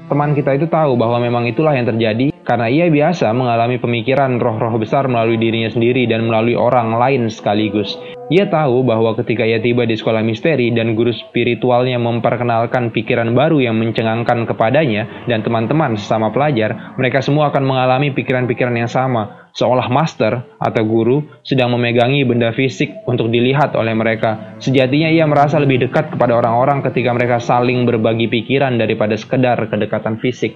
Teman 0.10 0.34
kita 0.34 0.58
itu 0.58 0.66
tahu 0.66 0.98
bahwa 0.98 1.22
memang 1.22 1.46
itulah 1.46 1.78
yang 1.78 1.86
terjadi 1.86 2.34
karena 2.42 2.66
ia 2.66 2.90
biasa 2.90 3.30
mengalami 3.30 3.78
pemikiran 3.78 4.42
roh-roh 4.42 4.82
besar 4.82 5.06
melalui 5.06 5.38
dirinya 5.38 5.70
sendiri 5.70 6.10
dan 6.10 6.26
melalui 6.26 6.58
orang 6.58 6.98
lain 6.98 7.30
sekaligus. 7.30 7.94
Ia 8.34 8.50
tahu 8.50 8.82
bahwa 8.82 9.14
ketika 9.22 9.46
ia 9.46 9.62
tiba 9.62 9.86
di 9.86 9.94
sekolah 9.94 10.26
misteri 10.26 10.74
dan 10.74 10.98
guru 10.98 11.14
spiritualnya 11.14 12.02
memperkenalkan 12.02 12.90
pikiran 12.90 13.38
baru 13.38 13.62
yang 13.62 13.78
mencengangkan 13.78 14.50
kepadanya 14.50 15.30
dan 15.30 15.46
teman-teman 15.46 15.94
sesama 15.94 16.34
pelajar, 16.34 16.98
mereka 16.98 17.22
semua 17.22 17.54
akan 17.54 17.70
mengalami 17.70 18.10
pikiran-pikiran 18.14 18.82
yang 18.82 18.90
sama, 18.90 19.39
seolah 19.54 19.88
master 19.90 20.58
atau 20.58 20.82
guru 20.86 21.26
sedang 21.42 21.74
memegangi 21.74 22.26
benda 22.26 22.54
fisik 22.54 23.04
untuk 23.10 23.30
dilihat 23.34 23.74
oleh 23.74 23.94
mereka. 23.98 24.58
Sejatinya 24.62 25.10
ia 25.10 25.26
merasa 25.26 25.58
lebih 25.58 25.90
dekat 25.90 26.14
kepada 26.14 26.38
orang-orang 26.38 26.86
ketika 26.86 27.12
mereka 27.14 27.38
saling 27.42 27.84
berbagi 27.84 28.30
pikiran 28.30 28.78
daripada 28.78 29.18
sekedar 29.18 29.58
kedekatan 29.68 30.22
fisik. 30.22 30.56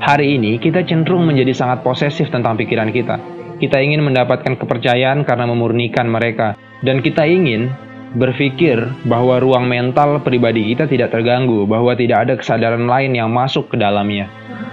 Hari 0.00 0.40
ini 0.40 0.56
kita 0.56 0.86
cenderung 0.88 1.28
menjadi 1.28 1.52
sangat 1.52 1.84
posesif 1.84 2.32
tentang 2.32 2.56
pikiran 2.56 2.88
kita. 2.88 3.20
Kita 3.60 3.76
ingin 3.76 4.00
mendapatkan 4.00 4.56
kepercayaan 4.56 5.28
karena 5.28 5.44
memurnikan 5.44 6.08
mereka, 6.08 6.56
dan 6.80 7.04
kita 7.04 7.28
ingin 7.28 7.68
berpikir 8.14 8.82
bahwa 9.06 9.38
ruang 9.38 9.70
mental 9.70 10.18
pribadi 10.22 10.74
kita 10.74 10.90
tidak 10.90 11.14
terganggu, 11.14 11.62
bahwa 11.66 11.94
tidak 11.94 12.26
ada 12.26 12.34
kesadaran 12.34 12.90
lain 12.90 13.14
yang 13.14 13.30
masuk 13.30 13.70
ke 13.70 13.76
dalamnya. 13.78 14.26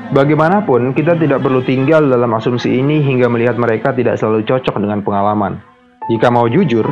Bagaimanapun, 0.07 0.95
kita 0.95 1.19
tidak 1.19 1.43
perlu 1.43 1.59
tinggal 1.67 2.07
dalam 2.07 2.31
asumsi 2.31 2.79
ini 2.79 3.03
hingga 3.03 3.27
melihat 3.27 3.59
mereka 3.59 3.91
tidak 3.91 4.15
selalu 4.15 4.47
cocok 4.47 4.79
dengan 4.79 5.03
pengalaman. 5.03 5.59
Jika 6.07 6.31
mau 6.31 6.47
jujur, 6.47 6.87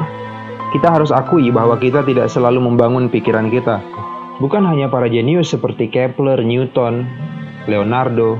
kita 0.76 0.92
harus 0.92 1.16
akui 1.16 1.48
bahwa 1.48 1.80
kita 1.80 2.04
tidak 2.04 2.28
selalu 2.28 2.60
membangun 2.60 3.08
pikiran 3.08 3.48
kita. 3.48 3.80
Bukan 4.44 4.68
hanya 4.68 4.92
para 4.92 5.08
jenius 5.08 5.56
seperti 5.56 5.88
Kepler, 5.88 6.44
Newton, 6.44 7.08
Leonardo, 7.72 8.36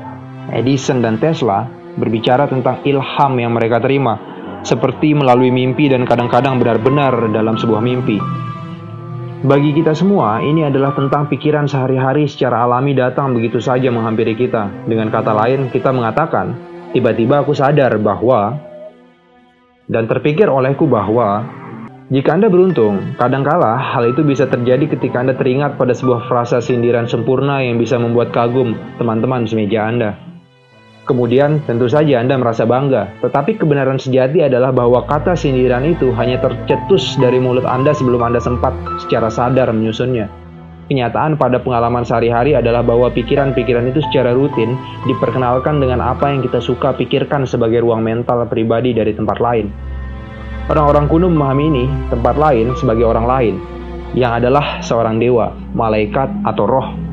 Edison, 0.52 1.00
dan 1.00 1.16
Tesla 1.24 1.72
berbicara 1.96 2.52
tentang 2.52 2.84
ilham 2.84 3.34
yang 3.40 3.56
mereka 3.56 3.80
terima, 3.80 4.35
seperti 4.66 5.14
melalui 5.14 5.54
mimpi 5.54 5.86
dan 5.88 6.10
kadang-kadang 6.10 6.58
benar-benar 6.58 7.30
dalam 7.30 7.54
sebuah 7.54 7.86
mimpi. 7.86 8.18
Bagi 9.46 9.78
kita 9.78 9.94
semua, 9.94 10.42
ini 10.42 10.66
adalah 10.66 10.98
tentang 10.98 11.30
pikiran 11.30 11.70
sehari-hari 11.70 12.26
secara 12.26 12.66
alami 12.66 12.98
datang 12.98 13.30
begitu 13.38 13.62
saja 13.62 13.94
menghampiri 13.94 14.34
kita. 14.34 14.90
Dengan 14.90 15.14
kata 15.14 15.38
lain, 15.38 15.70
kita 15.70 15.94
mengatakan, 15.94 16.58
tiba-tiba 16.98 17.46
aku 17.46 17.54
sadar 17.54 17.94
bahwa, 18.02 18.58
dan 19.86 20.10
terpikir 20.10 20.50
olehku 20.50 20.90
bahwa, 20.90 21.46
jika 22.10 22.34
Anda 22.34 22.50
beruntung, 22.50 23.18
kadangkala 23.22 23.78
hal 23.78 24.10
itu 24.10 24.26
bisa 24.26 24.50
terjadi 24.50 24.98
ketika 24.98 25.22
Anda 25.22 25.38
teringat 25.38 25.78
pada 25.78 25.94
sebuah 25.94 26.26
frasa 26.26 26.58
sindiran 26.58 27.06
sempurna 27.06 27.62
yang 27.62 27.78
bisa 27.78 28.02
membuat 28.02 28.34
kagum 28.34 28.74
teman-teman 28.98 29.46
semeja 29.46 29.86
Anda. 29.86 30.35
Kemudian, 31.06 31.62
tentu 31.70 31.86
saja 31.86 32.18
Anda 32.18 32.34
merasa 32.34 32.66
bangga, 32.66 33.22
tetapi 33.22 33.62
kebenaran 33.62 34.02
sejati 34.02 34.42
adalah 34.42 34.74
bahwa 34.74 35.06
kata 35.06 35.38
sindiran 35.38 35.86
itu 35.86 36.10
hanya 36.18 36.42
tercetus 36.42 37.14
dari 37.22 37.38
mulut 37.38 37.62
Anda 37.62 37.94
sebelum 37.94 38.26
Anda 38.26 38.42
sempat 38.42 38.74
secara 39.06 39.30
sadar 39.30 39.70
menyusunnya. 39.70 40.26
Kenyataan 40.90 41.38
pada 41.38 41.62
pengalaman 41.62 42.02
sehari-hari 42.02 42.58
adalah 42.58 42.82
bahwa 42.82 43.14
pikiran-pikiran 43.14 43.90
itu 43.94 44.02
secara 44.10 44.34
rutin 44.34 44.74
diperkenalkan 45.06 45.78
dengan 45.78 46.02
apa 46.02 46.34
yang 46.34 46.42
kita 46.42 46.58
suka 46.58 46.98
pikirkan 46.98 47.46
sebagai 47.46 47.86
ruang 47.86 48.02
mental 48.02 48.42
pribadi 48.50 48.98
dari 48.98 49.14
tempat 49.14 49.38
lain. 49.38 49.70
Orang-orang 50.74 51.06
kuno 51.06 51.30
memahami 51.30 51.66
ini, 51.70 51.86
tempat 52.10 52.34
lain 52.34 52.74
sebagai 52.82 53.06
orang 53.06 53.30
lain, 53.30 53.56
yang 54.18 54.42
adalah 54.42 54.82
seorang 54.82 55.22
dewa, 55.22 55.54
malaikat, 55.78 56.34
atau 56.50 56.66
roh. 56.66 57.05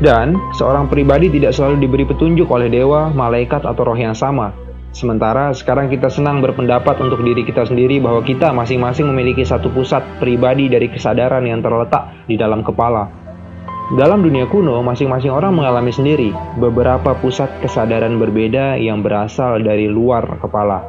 Dan 0.00 0.32
seorang 0.56 0.88
pribadi 0.88 1.28
tidak 1.28 1.52
selalu 1.52 1.84
diberi 1.84 2.08
petunjuk 2.08 2.48
oleh 2.48 2.72
dewa, 2.72 3.12
malaikat, 3.12 3.68
atau 3.68 3.84
roh 3.84 3.98
yang 4.00 4.16
sama. 4.16 4.56
Sementara 4.90 5.54
sekarang 5.54 5.86
kita 5.86 6.10
senang 6.10 6.42
berpendapat 6.42 6.98
untuk 6.98 7.22
diri 7.22 7.46
kita 7.46 7.68
sendiri 7.68 8.02
bahwa 8.02 8.24
kita 8.24 8.50
masing-masing 8.50 9.06
memiliki 9.06 9.46
satu 9.46 9.70
pusat 9.70 10.02
pribadi 10.18 10.66
dari 10.66 10.90
kesadaran 10.90 11.44
yang 11.46 11.62
terletak 11.62 12.26
di 12.26 12.34
dalam 12.34 12.64
kepala. 12.66 13.06
Dalam 13.94 14.24
dunia 14.24 14.48
kuno, 14.48 14.80
masing-masing 14.80 15.30
orang 15.30 15.54
mengalami 15.54 15.92
sendiri 15.92 16.32
beberapa 16.56 17.12
pusat 17.20 17.60
kesadaran 17.60 18.16
berbeda 18.16 18.80
yang 18.80 19.04
berasal 19.04 19.60
dari 19.60 19.84
luar 19.86 20.40
kepala. 20.40 20.80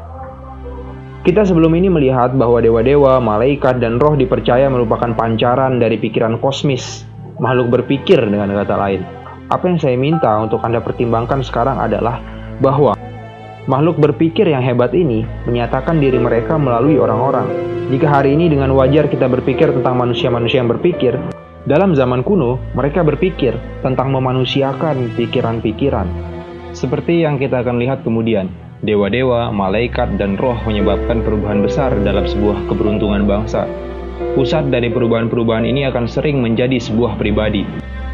Kita 1.21 1.45
sebelum 1.45 1.75
ini 1.77 1.91
melihat 1.91 2.33
bahwa 2.33 2.57
dewa-dewa, 2.57 3.21
malaikat, 3.21 3.77
dan 3.77 4.01
roh 4.01 4.17
dipercaya 4.17 4.65
merupakan 4.71 5.13
pancaran 5.13 5.77
dari 5.77 6.01
pikiran 6.01 6.41
kosmis, 6.41 7.05
makhluk 7.37 7.79
berpikir 7.79 8.19
dengan 8.19 8.51
kata 8.51 8.75
lain. 8.75 9.01
Apa 9.51 9.67
yang 9.67 9.79
saya 9.79 9.95
minta 9.99 10.31
untuk 10.39 10.63
Anda 10.63 10.79
pertimbangkan 10.83 11.43
sekarang 11.43 11.79
adalah 11.79 12.19
bahwa 12.63 12.95
makhluk 13.67 13.99
berpikir 13.99 14.47
yang 14.47 14.63
hebat 14.63 14.91
ini 14.95 15.23
menyatakan 15.47 15.99
diri 16.01 16.17
mereka 16.17 16.55
melalui 16.57 16.97
orang-orang. 16.97 17.47
Jika 17.91 18.07
hari 18.07 18.33
ini 18.35 18.47
dengan 18.47 18.71
wajar 18.75 19.11
kita 19.11 19.27
berpikir 19.27 19.71
tentang 19.75 19.99
manusia-manusia 19.99 20.63
yang 20.63 20.71
berpikir, 20.71 21.19
dalam 21.67 21.93
zaman 21.93 22.23
kuno 22.23 22.57
mereka 22.73 23.03
berpikir 23.03 23.53
tentang 23.83 24.09
memanusiakan 24.15 25.13
pikiran-pikiran. 25.19 26.07
Seperti 26.71 27.27
yang 27.27 27.35
kita 27.35 27.59
akan 27.61 27.83
lihat 27.83 28.07
kemudian, 28.07 28.47
Dewa-dewa, 28.81 29.53
malaikat, 29.53 30.17
dan 30.17 30.41
roh 30.41 30.57
menyebabkan 30.65 31.21
perubahan 31.21 31.61
besar 31.61 31.93
dalam 32.01 32.25
sebuah 32.25 32.65
keberuntungan 32.65 33.29
bangsa. 33.29 33.69
Pusat 34.37 34.71
dari 34.71 34.87
perubahan-perubahan 34.87 35.67
ini 35.67 35.85
akan 35.89 36.07
sering 36.07 36.39
menjadi 36.39 36.79
sebuah 36.79 37.19
pribadi. 37.19 37.67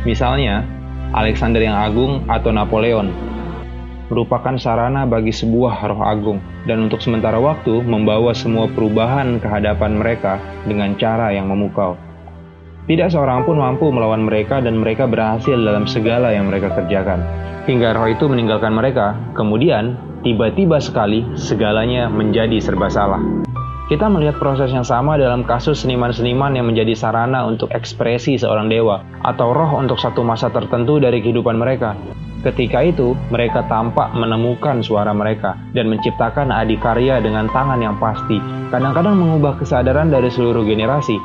Misalnya, 0.08 0.66
Alexander 1.14 1.62
yang 1.62 1.78
Agung 1.78 2.26
atau 2.28 2.52
Napoleon 2.52 3.38
merupakan 4.08 4.56
sarana 4.56 5.04
bagi 5.04 5.36
sebuah 5.36 5.84
roh 5.84 6.02
agung 6.04 6.40
dan 6.64 6.88
untuk 6.88 7.04
sementara 7.04 7.40
waktu 7.40 7.84
membawa 7.84 8.32
semua 8.32 8.72
perubahan 8.72 9.40
ke 9.40 9.48
hadapan 9.48 10.00
mereka 10.00 10.40
dengan 10.64 10.96
cara 10.96 11.36
yang 11.36 11.52
memukau. 11.52 12.00
Tidak 12.88 13.12
seorang 13.12 13.44
pun 13.44 13.60
mampu 13.60 13.92
melawan 13.92 14.24
mereka 14.24 14.64
dan 14.64 14.80
mereka 14.80 15.04
berhasil 15.04 15.60
dalam 15.60 15.84
segala 15.84 16.32
yang 16.32 16.48
mereka 16.48 16.72
kerjakan. 16.72 17.20
Hingga 17.68 18.00
roh 18.00 18.08
itu 18.08 18.32
meninggalkan 18.32 18.72
mereka, 18.72 19.12
kemudian 19.36 20.00
tiba-tiba 20.24 20.80
sekali 20.80 21.28
segalanya 21.36 22.08
menjadi 22.08 22.64
serba 22.64 22.88
salah. 22.88 23.20
Kita 23.88 24.12
melihat 24.12 24.36
proses 24.36 24.68
yang 24.76 24.84
sama 24.84 25.16
dalam 25.16 25.48
kasus 25.48 25.88
seniman-seniman 25.88 26.52
yang 26.52 26.68
menjadi 26.68 26.92
sarana 26.92 27.48
untuk 27.48 27.72
ekspresi 27.72 28.36
seorang 28.36 28.68
dewa 28.68 29.00
atau 29.24 29.56
roh 29.56 29.80
untuk 29.80 29.96
satu 29.96 30.28
masa 30.28 30.52
tertentu 30.52 31.00
dari 31.00 31.24
kehidupan 31.24 31.56
mereka. 31.56 31.96
Ketika 32.44 32.84
itu, 32.84 33.16
mereka 33.32 33.64
tampak 33.72 34.12
menemukan 34.12 34.84
suara 34.84 35.16
mereka 35.16 35.56
dan 35.72 35.88
menciptakan 35.88 36.52
adikarya 36.52 37.24
dengan 37.24 37.48
tangan 37.48 37.80
yang 37.80 37.96
pasti, 37.96 38.44
kadang-kadang 38.76 39.16
mengubah 39.16 39.56
kesadaran 39.56 40.12
dari 40.12 40.28
seluruh 40.36 40.68
generasi, 40.68 41.16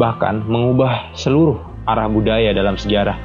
bahkan 0.00 0.40
mengubah 0.48 1.12
seluruh 1.12 1.60
arah 1.84 2.08
budaya 2.08 2.56
dalam 2.56 2.80
sejarah. 2.80 3.20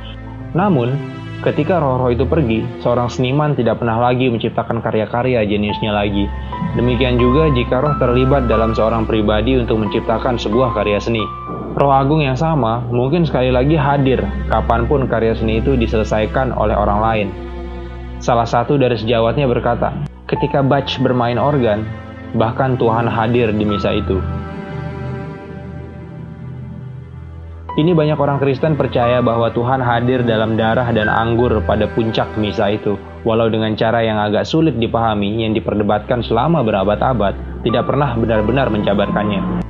Namun, 0.51 1.21
Ketika 1.41 1.81
roh-roh 1.81 2.13
itu 2.13 2.21
pergi, 2.29 2.61
seorang 2.85 3.09
seniman 3.09 3.57
tidak 3.57 3.81
pernah 3.81 3.97
lagi 3.97 4.29
menciptakan 4.29 4.77
karya-karya 4.77 5.41
jeniusnya 5.49 5.89
lagi. 5.89 6.29
Demikian 6.71 7.19
juga 7.19 7.51
jika 7.51 7.83
roh 7.83 7.99
terlibat 7.99 8.47
dalam 8.47 8.71
seorang 8.71 9.03
pribadi 9.03 9.59
untuk 9.59 9.83
menciptakan 9.83 10.39
sebuah 10.39 10.71
karya 10.71 11.03
seni. 11.03 11.19
Roh 11.75 11.91
agung 11.91 12.23
yang 12.23 12.39
sama 12.39 12.79
mungkin 12.87 13.27
sekali 13.27 13.51
lagi 13.51 13.75
hadir 13.75 14.23
kapan 14.47 14.87
pun 14.87 15.03
karya 15.03 15.35
seni 15.35 15.59
itu 15.59 15.75
diselesaikan 15.75 16.55
oleh 16.55 16.75
orang 16.75 16.99
lain. 17.03 17.27
Salah 18.23 18.47
satu 18.47 18.79
dari 18.79 18.95
sejawatnya 18.95 19.51
berkata, 19.51 19.91
ketika 20.31 20.63
Bach 20.63 20.87
bermain 21.03 21.35
organ, 21.35 21.83
bahkan 22.39 22.79
Tuhan 22.79 23.09
hadir 23.09 23.51
di 23.51 23.67
misa 23.67 23.91
itu. 23.91 24.23
Ini 27.71 27.95
banyak 27.95 28.19
orang 28.19 28.35
Kristen 28.43 28.75
percaya 28.75 29.23
bahwa 29.23 29.47
Tuhan 29.47 29.79
hadir 29.79 30.27
dalam 30.27 30.59
darah 30.59 30.91
dan 30.91 31.07
anggur 31.07 31.63
pada 31.63 31.87
puncak 31.87 32.35
misa 32.35 32.67
itu, 32.67 32.99
walau 33.23 33.47
dengan 33.47 33.71
cara 33.79 34.03
yang 34.03 34.19
agak 34.19 34.43
sulit 34.43 34.75
dipahami 34.75 35.47
yang 35.47 35.55
diperdebatkan 35.55 36.19
selama 36.19 36.67
berabad-abad, 36.67 37.31
tidak 37.63 37.87
pernah 37.87 38.11
benar-benar 38.19 38.67
mencabarkannya. 38.67 39.63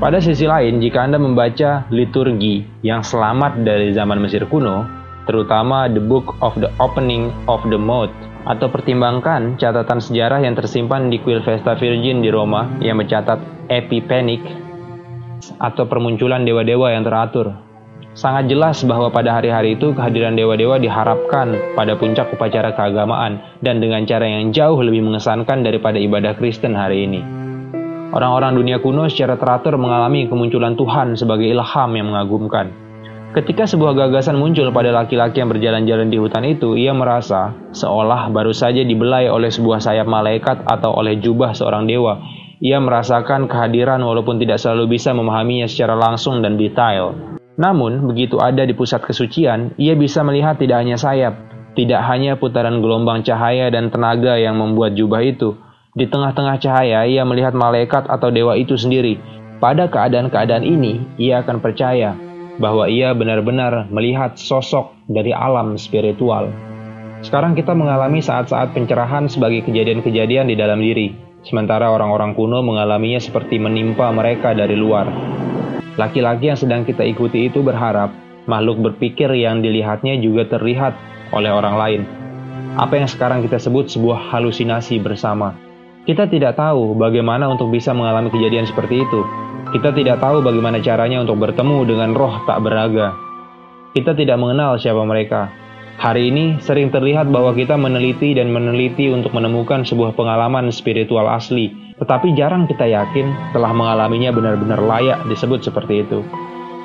Pada 0.00 0.16
sisi 0.24 0.48
lain, 0.48 0.80
jika 0.80 1.04
Anda 1.04 1.20
membaca 1.20 1.84
liturgi 1.92 2.64
yang 2.80 3.04
selamat 3.04 3.60
dari 3.60 3.92
zaman 3.92 4.24
Mesir 4.24 4.48
kuno, 4.48 4.88
terutama 5.28 5.92
The 5.92 6.00
Book 6.00 6.40
of 6.40 6.56
the 6.56 6.72
Opening 6.80 7.30
of 7.46 7.62
the 7.68 7.78
Mouth 7.78 8.10
Atau 8.42 8.74
pertimbangkan 8.74 9.54
catatan 9.54 10.02
sejarah 10.02 10.42
yang 10.42 10.58
tersimpan 10.58 11.06
di 11.06 11.22
kuil 11.22 11.46
Vesta 11.46 11.78
Virgin 11.78 12.26
di 12.26 12.26
Roma 12.26 12.66
yang 12.82 12.98
mencatat 12.98 13.38
epipenic 13.70 14.42
atau 15.58 15.84
permunculan 15.90 16.46
dewa-dewa 16.46 16.94
yang 16.94 17.02
teratur. 17.02 17.54
Sangat 18.12 18.44
jelas 18.52 18.84
bahwa 18.84 19.08
pada 19.08 19.40
hari-hari 19.40 19.80
itu 19.80 19.96
kehadiran 19.96 20.36
dewa-dewa 20.36 20.76
diharapkan 20.76 21.56
pada 21.72 21.96
puncak 21.96 22.28
upacara 22.36 22.76
keagamaan 22.76 23.40
dan 23.64 23.80
dengan 23.80 24.04
cara 24.04 24.28
yang 24.28 24.52
jauh 24.52 24.76
lebih 24.84 25.00
mengesankan 25.00 25.64
daripada 25.64 25.96
ibadah 25.96 26.36
Kristen 26.36 26.76
hari 26.76 27.08
ini. 27.08 27.24
Orang-orang 28.12 28.60
dunia 28.60 28.76
kuno 28.84 29.08
secara 29.08 29.40
teratur 29.40 29.80
mengalami 29.80 30.28
kemunculan 30.28 30.76
Tuhan 30.76 31.16
sebagai 31.16 31.48
ilham 31.48 31.90
yang 31.96 32.12
mengagumkan. 32.12 32.68
Ketika 33.32 33.64
sebuah 33.64 33.96
gagasan 33.96 34.36
muncul 34.36 34.68
pada 34.76 34.92
laki-laki 34.92 35.40
yang 35.40 35.48
berjalan-jalan 35.48 36.12
di 36.12 36.20
hutan 36.20 36.44
itu, 36.44 36.76
ia 36.76 36.92
merasa 36.92 37.56
seolah 37.72 38.28
baru 38.28 38.52
saja 38.52 38.84
dibelai 38.84 39.32
oleh 39.32 39.48
sebuah 39.48 39.80
sayap 39.80 40.04
malaikat 40.04 40.68
atau 40.68 40.92
oleh 40.92 41.16
jubah 41.16 41.56
seorang 41.56 41.88
dewa. 41.88 42.20
Ia 42.62 42.78
merasakan 42.78 43.50
kehadiran 43.50 43.98
walaupun 44.06 44.38
tidak 44.38 44.62
selalu 44.62 44.94
bisa 44.94 45.10
memahaminya 45.10 45.66
secara 45.66 45.98
langsung 45.98 46.46
dan 46.46 46.54
detail. 46.54 47.10
Namun, 47.58 48.06
begitu 48.06 48.38
ada 48.38 48.62
di 48.62 48.70
pusat 48.70 49.02
kesucian, 49.02 49.74
ia 49.82 49.98
bisa 49.98 50.22
melihat 50.22 50.62
tidak 50.62 50.78
hanya 50.78 50.94
sayap, 50.94 51.34
tidak 51.74 52.06
hanya 52.06 52.38
putaran 52.38 52.78
gelombang 52.78 53.26
cahaya 53.26 53.66
dan 53.66 53.90
tenaga 53.90 54.38
yang 54.38 54.62
membuat 54.62 54.94
jubah 54.94 55.26
itu, 55.26 55.58
di 55.98 56.06
tengah-tengah 56.06 56.62
cahaya, 56.62 57.02
ia 57.02 57.26
melihat 57.26 57.50
malaikat 57.50 58.06
atau 58.06 58.30
dewa 58.30 58.54
itu 58.54 58.78
sendiri. 58.78 59.18
Pada 59.58 59.90
keadaan-keadaan 59.90 60.62
ini, 60.62 61.02
ia 61.18 61.42
akan 61.42 61.58
percaya 61.58 62.14
bahwa 62.62 62.86
ia 62.86 63.10
benar-benar 63.10 63.90
melihat 63.90 64.38
sosok 64.38 64.94
dari 65.10 65.34
alam 65.34 65.74
spiritual. 65.74 66.46
Sekarang 67.26 67.58
kita 67.58 67.74
mengalami 67.74 68.22
saat-saat 68.22 68.70
pencerahan 68.70 69.26
sebagai 69.26 69.66
kejadian-kejadian 69.66 70.46
di 70.46 70.54
dalam 70.54 70.78
diri, 70.78 71.31
sementara 71.46 71.90
orang-orang 71.90 72.34
kuno 72.34 72.62
mengalaminya 72.62 73.18
seperti 73.18 73.58
menimpa 73.58 74.10
mereka 74.14 74.54
dari 74.54 74.74
luar. 74.74 75.06
Laki-laki 76.00 76.48
yang 76.48 76.58
sedang 76.58 76.82
kita 76.88 77.04
ikuti 77.04 77.52
itu 77.52 77.60
berharap 77.60 78.10
makhluk 78.48 78.80
berpikir 78.80 79.28
yang 79.36 79.60
dilihatnya 79.60 80.18
juga 80.18 80.48
terlihat 80.48 80.96
oleh 81.36 81.50
orang 81.52 81.76
lain. 81.76 82.02
Apa 82.80 82.96
yang 82.96 83.08
sekarang 83.08 83.44
kita 83.44 83.60
sebut 83.60 83.92
sebuah 83.92 84.32
halusinasi 84.32 84.96
bersama. 85.04 85.52
Kita 86.02 86.26
tidak 86.26 86.58
tahu 86.58 86.98
bagaimana 86.98 87.46
untuk 87.46 87.70
bisa 87.70 87.94
mengalami 87.94 88.32
kejadian 88.32 88.66
seperti 88.66 89.04
itu. 89.04 89.20
Kita 89.70 89.94
tidak 89.94 90.18
tahu 90.18 90.42
bagaimana 90.42 90.82
caranya 90.82 91.22
untuk 91.22 91.38
bertemu 91.38 91.78
dengan 91.86 92.10
roh 92.16 92.42
tak 92.48 92.58
beraga. 92.64 93.14
Kita 93.92 94.16
tidak 94.16 94.40
mengenal 94.40 94.80
siapa 94.80 95.04
mereka. 95.04 95.52
Hari 96.00 96.32
ini 96.32 96.56
sering 96.62 96.88
terlihat 96.88 97.28
bahwa 97.28 97.52
kita 97.52 97.76
meneliti 97.76 98.32
dan 98.32 98.48
meneliti 98.48 99.12
untuk 99.12 99.36
menemukan 99.36 99.84
sebuah 99.84 100.16
pengalaman 100.16 100.72
spiritual 100.72 101.28
asli, 101.28 101.94
tetapi 102.00 102.32
jarang 102.32 102.64
kita 102.64 102.88
yakin 102.88 103.52
telah 103.52 103.70
mengalaminya 103.76 104.32
benar-benar 104.32 104.80
layak 104.80 105.18
disebut 105.28 105.60
seperti 105.60 106.02
itu. 106.06 106.24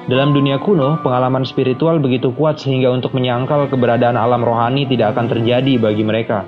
Dalam 0.08 0.32
dunia 0.32 0.56
kuno, 0.64 1.04
pengalaman 1.04 1.44
spiritual 1.44 2.00
begitu 2.00 2.32
kuat 2.32 2.64
sehingga 2.64 2.88
untuk 2.96 3.12
menyangkal 3.12 3.68
keberadaan 3.68 4.16
alam 4.16 4.40
rohani 4.40 4.88
tidak 4.88 5.16
akan 5.16 5.28
terjadi 5.28 5.76
bagi 5.84 6.04
mereka. 6.08 6.48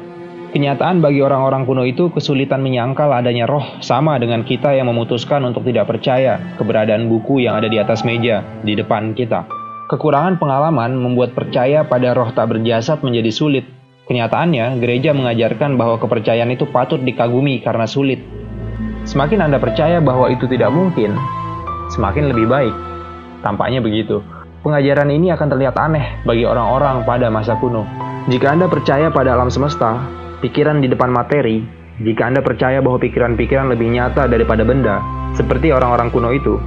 Kenyataan 0.49 1.03
bagi 1.03 1.21
orang-orang 1.21 1.67
kuno 1.67 1.83
itu 1.85 2.09
kesulitan 2.09 2.63
menyangkal 2.63 3.11
adanya 3.11 3.45
roh 3.45 3.77
sama 3.83 4.15
dengan 4.17 4.47
kita 4.47 4.73
yang 4.73 4.87
memutuskan 4.87 5.43
untuk 5.43 5.67
tidak 5.67 5.85
percaya 5.91 6.55
keberadaan 6.55 7.05
buku 7.11 7.43
yang 7.43 7.59
ada 7.59 7.67
di 7.67 7.77
atas 7.77 8.01
meja 8.07 8.41
di 8.63 8.79
depan 8.79 9.11
kita. 9.11 9.58
Kekurangan 9.89 10.37
pengalaman 10.37 10.93
membuat 10.93 11.33
percaya 11.33 11.81
pada 11.81 12.13
roh 12.13 12.29
tak 12.29 12.53
berjasad 12.53 13.01
menjadi 13.01 13.33
sulit. 13.33 13.65
Kenyataannya, 14.05 14.77
gereja 14.77 15.17
mengajarkan 15.17 15.81
bahwa 15.81 15.97
kepercayaan 15.97 16.53
itu 16.53 16.69
patut 16.69 17.01
dikagumi 17.01 17.57
karena 17.65 17.89
sulit. 17.89 18.21
Semakin 19.09 19.49
Anda 19.49 19.57
percaya 19.57 19.97
bahwa 19.97 20.29
itu 20.29 20.45
tidak 20.45 20.69
mungkin, 20.69 21.17
semakin 21.89 22.29
lebih 22.29 22.45
baik. 22.45 22.75
Tampaknya 23.41 23.81
begitu. 23.81 24.21
Pengajaran 24.61 25.09
ini 25.09 25.33
akan 25.33 25.57
terlihat 25.57 25.73
aneh 25.81 26.21
bagi 26.21 26.45
orang-orang 26.45 27.01
pada 27.01 27.33
masa 27.33 27.57
kuno. 27.57 27.81
Jika 28.29 28.53
Anda 28.53 28.69
percaya 28.69 29.09
pada 29.09 29.33
alam 29.33 29.49
semesta, 29.49 30.05
pikiran 30.45 30.85
di 30.85 30.87
depan 30.93 31.09
materi, 31.09 31.65
jika 31.97 32.29
Anda 32.29 32.45
percaya 32.45 32.77
bahwa 32.85 33.01
pikiran-pikiran 33.01 33.73
lebih 33.73 33.89
nyata 33.89 34.29
daripada 34.29 34.61
benda, 34.61 35.01
seperti 35.33 35.73
orang-orang 35.73 36.13
kuno 36.13 36.29
itu, 36.29 36.61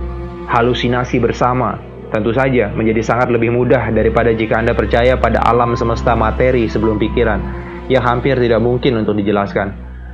halusinasi 0.51 1.23
bersama 1.23 1.91
tentu 2.12 2.31
saja 2.37 2.68
menjadi 2.77 3.01
sangat 3.01 3.33
lebih 3.33 3.48
mudah 3.48 3.88
daripada 3.90 4.31
jika 4.37 4.61
Anda 4.61 4.77
percaya 4.77 5.16
pada 5.16 5.40
alam 5.42 5.72
semesta 5.72 6.12
materi 6.12 6.68
sebelum 6.68 7.01
pikiran, 7.01 7.40
yang 7.88 8.05
hampir 8.05 8.37
tidak 8.37 8.61
mungkin 8.61 9.01
untuk 9.01 9.16
dijelaskan. 9.16 9.72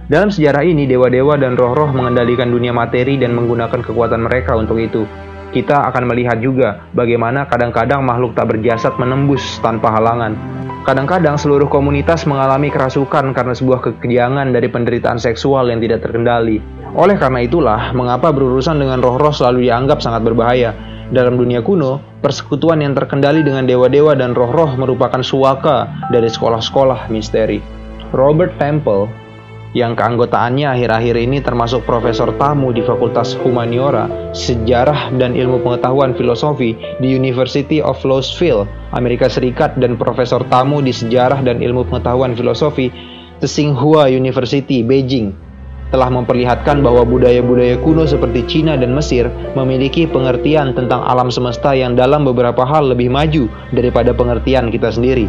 Dalam 0.08 0.32
sejarah 0.32 0.64
ini, 0.64 0.88
dewa-dewa 0.88 1.36
dan 1.36 1.58
roh-roh 1.58 1.92
mengendalikan 1.92 2.48
dunia 2.48 2.72
materi 2.72 3.20
dan 3.20 3.36
menggunakan 3.36 3.84
kekuatan 3.84 4.24
mereka 4.24 4.56
untuk 4.56 4.80
itu. 4.80 5.04
Kita 5.52 5.84
akan 5.90 6.08
melihat 6.08 6.40
juga 6.40 6.88
bagaimana 6.96 7.44
kadang-kadang 7.44 8.00
makhluk 8.06 8.32
tak 8.32 8.48
berjasad 8.56 8.96
menembus 8.96 9.60
tanpa 9.60 9.92
halangan, 9.92 10.32
Kadang-kadang 10.88 11.36
seluruh 11.36 11.68
komunitas 11.68 12.24
mengalami 12.24 12.72
kerasukan 12.72 13.36
karena 13.36 13.52
sebuah 13.52 13.84
kekejangan 13.84 14.56
dari 14.56 14.72
penderitaan 14.72 15.20
seksual 15.20 15.68
yang 15.68 15.84
tidak 15.84 16.00
terkendali. 16.00 16.64
Oleh 16.96 17.20
karena 17.20 17.44
itulah, 17.44 17.92
mengapa 17.92 18.32
berurusan 18.32 18.80
dengan 18.80 19.04
roh-roh 19.04 19.28
selalu 19.28 19.68
dianggap 19.68 20.00
sangat 20.00 20.24
berbahaya. 20.24 20.72
Dalam 21.08 21.40
dunia 21.40 21.64
kuno, 21.64 22.04
persekutuan 22.20 22.84
yang 22.84 22.92
terkendali 22.92 23.40
dengan 23.40 23.64
dewa-dewa 23.64 24.12
dan 24.12 24.36
roh-roh 24.36 24.76
merupakan 24.76 25.24
suaka 25.24 25.88
dari 26.12 26.28
sekolah-sekolah 26.28 27.08
misteri. 27.08 27.64
Robert 28.12 28.52
Temple 28.60 29.08
yang 29.76 29.96
keanggotaannya 29.96 30.68
akhir-akhir 30.68 31.16
ini 31.16 31.44
termasuk 31.44 31.84
profesor 31.84 32.32
tamu 32.40 32.72
di 32.72 32.84
Fakultas 32.84 33.36
Humaniora, 33.40 34.32
Sejarah 34.32 35.12
dan 35.16 35.36
Ilmu 35.36 35.60
Pengetahuan 35.64 36.12
Filosofi 36.12 36.76
di 37.00 37.08
University 37.12 37.80
of 37.80 38.00
Louisville, 38.04 38.68
Amerika 38.96 39.28
Serikat 39.28 39.76
dan 39.80 40.00
profesor 40.00 40.44
tamu 40.48 40.80
di 40.84 40.92
Sejarah 40.92 41.40
dan 41.40 41.60
Ilmu 41.60 41.88
Pengetahuan 41.88 42.36
Filosofi 42.36 42.88
Tsinghua 43.38 44.10
University, 44.10 44.84
Beijing, 44.84 45.30
telah 45.88 46.12
memperlihatkan 46.12 46.84
bahwa 46.84 47.04
budaya-budaya 47.08 47.80
kuno 47.80 48.04
seperti 48.04 48.44
Cina 48.44 48.76
dan 48.76 48.92
Mesir 48.92 49.28
memiliki 49.56 50.04
pengertian 50.04 50.76
tentang 50.76 51.00
alam 51.04 51.32
semesta 51.32 51.72
yang 51.72 51.96
dalam 51.96 52.28
beberapa 52.28 52.64
hal 52.64 52.92
lebih 52.92 53.08
maju 53.08 53.48
daripada 53.72 54.12
pengertian 54.12 54.68
kita 54.68 54.92
sendiri. 54.92 55.28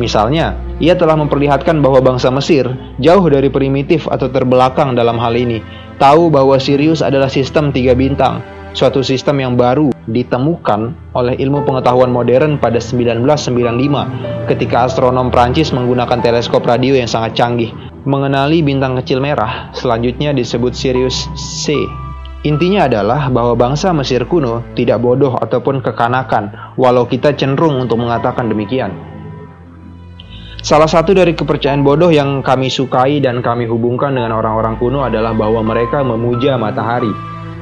Misalnya, 0.00 0.56
ia 0.80 0.96
telah 0.96 1.20
memperlihatkan 1.20 1.84
bahwa 1.84 2.00
bangsa 2.00 2.32
Mesir 2.32 2.64
jauh 2.98 3.24
dari 3.28 3.52
primitif 3.52 4.08
atau 4.08 4.26
terbelakang 4.26 4.96
dalam 4.96 5.20
hal 5.20 5.36
ini, 5.36 5.60
tahu 6.00 6.32
bahwa 6.32 6.56
Sirius 6.56 7.04
adalah 7.04 7.28
sistem 7.28 7.70
tiga 7.70 7.92
bintang, 7.92 8.40
suatu 8.72 9.04
sistem 9.04 9.44
yang 9.44 9.54
baru 9.54 9.92
ditemukan 10.08 10.96
oleh 11.12 11.36
ilmu 11.38 11.62
pengetahuan 11.68 12.08
modern 12.08 12.56
pada 12.56 12.80
1995 12.80 14.48
ketika 14.50 14.88
astronom 14.88 15.28
Prancis 15.28 15.70
menggunakan 15.70 16.18
teleskop 16.24 16.64
radio 16.64 16.96
yang 16.96 17.06
sangat 17.06 17.36
canggih 17.36 17.91
mengenali 18.02 18.62
bintang 18.66 18.98
kecil 18.98 19.22
merah 19.22 19.70
selanjutnya 19.74 20.34
disebut 20.34 20.74
Sirius 20.74 21.30
C. 21.38 21.74
Intinya 22.42 22.90
adalah 22.90 23.30
bahwa 23.30 23.54
bangsa 23.54 23.94
Mesir 23.94 24.26
kuno 24.26 24.66
tidak 24.74 24.98
bodoh 24.98 25.38
ataupun 25.38 25.78
kekanakan, 25.78 26.74
walau 26.74 27.06
kita 27.06 27.38
cenderung 27.38 27.78
untuk 27.78 28.02
mengatakan 28.02 28.50
demikian. 28.50 28.90
Salah 30.62 30.90
satu 30.90 31.14
dari 31.14 31.34
kepercayaan 31.34 31.82
bodoh 31.86 32.10
yang 32.10 32.42
kami 32.42 32.70
sukai 32.70 33.22
dan 33.22 33.42
kami 33.42 33.66
hubungkan 33.66 34.14
dengan 34.14 34.34
orang-orang 34.34 34.78
kuno 34.78 35.02
adalah 35.06 35.34
bahwa 35.34 35.62
mereka 35.62 36.02
memuja 36.02 36.58
matahari, 36.58 37.10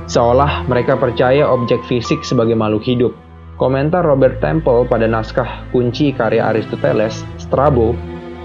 seolah 0.09 0.65
mereka 0.65 0.97
percaya 0.97 1.49
objek 1.49 1.81
fisik 1.85 2.25
sebagai 2.25 2.57
makhluk 2.57 2.85
hidup. 2.85 3.13
Komentar 3.61 4.01
Robert 4.01 4.41
Temple 4.41 4.89
pada 4.89 5.05
naskah 5.05 5.69
kunci 5.69 6.17
karya 6.17 6.49
Aristoteles, 6.49 7.21
Strabo, 7.37 7.93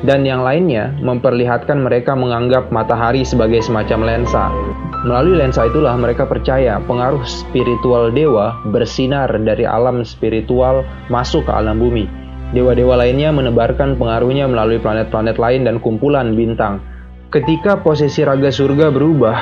dan 0.06 0.24
yang 0.24 0.46
lainnya 0.46 0.94
memperlihatkan 1.02 1.82
mereka 1.82 2.14
menganggap 2.14 2.70
matahari 2.70 3.26
sebagai 3.26 3.60
semacam 3.66 4.06
lensa. 4.06 4.54
Melalui 5.04 5.42
lensa 5.42 5.66
itulah 5.66 5.98
mereka 5.98 6.30
percaya 6.30 6.78
pengaruh 6.86 7.26
spiritual 7.26 8.14
dewa 8.14 8.58
bersinar 8.70 9.30
dari 9.42 9.66
alam 9.66 10.06
spiritual 10.06 10.86
masuk 11.10 11.46
ke 11.46 11.52
alam 11.54 11.78
bumi 11.78 12.26
Dewa-dewa 12.56 12.96
lainnya 12.96 13.34
menebarkan 13.34 14.00
pengaruhnya 14.00 14.48
melalui 14.48 14.78
planet-planet 14.78 15.36
lain 15.36 15.62
dan 15.68 15.76
kumpulan 15.82 16.38
bintang. 16.38 16.80
Ketika 17.34 17.82
posisi 17.84 18.24
raga 18.24 18.54
surga 18.54 18.96
berubah, 18.96 19.38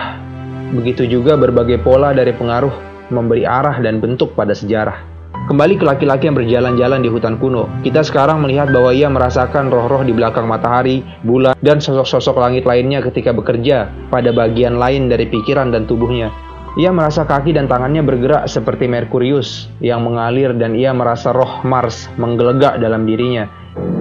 begitu 0.74 1.06
juga 1.06 1.38
berbagai 1.38 1.84
pola 1.84 2.16
dari 2.16 2.32
pengaruh 2.32 2.72
memberi 3.12 3.46
arah 3.46 3.78
dan 3.84 4.02
bentuk 4.02 4.34
pada 4.34 4.56
sejarah. 4.58 5.13
Kembali 5.44 5.76
ke 5.76 5.84
laki-laki 5.84 6.32
yang 6.32 6.40
berjalan-jalan 6.40 7.04
di 7.04 7.12
hutan 7.12 7.36
kuno, 7.36 7.68
kita 7.84 8.00
sekarang 8.00 8.40
melihat 8.40 8.72
bahwa 8.72 8.96
ia 8.96 9.12
merasakan 9.12 9.68
roh-roh 9.68 10.08
di 10.08 10.16
belakang 10.16 10.48
matahari, 10.48 11.04
bulan, 11.28 11.52
dan 11.60 11.84
sosok-sosok 11.84 12.40
langit 12.40 12.64
lainnya 12.64 13.04
ketika 13.04 13.36
bekerja 13.36 13.92
pada 14.08 14.32
bagian 14.32 14.80
lain 14.80 15.12
dari 15.12 15.28
pikiran 15.28 15.76
dan 15.76 15.84
tubuhnya. 15.84 16.32
Ia 16.80 16.96
merasa 16.96 17.28
kaki 17.28 17.60
dan 17.60 17.68
tangannya 17.68 18.08
bergerak 18.08 18.48
seperti 18.48 18.88
Merkurius 18.88 19.68
yang 19.84 20.08
mengalir 20.08 20.56
dan 20.56 20.80
ia 20.80 20.96
merasa 20.96 21.36
roh 21.36 21.60
Mars 21.68 22.08
menggelegak 22.16 22.80
dalam 22.80 23.04
dirinya. 23.04 23.46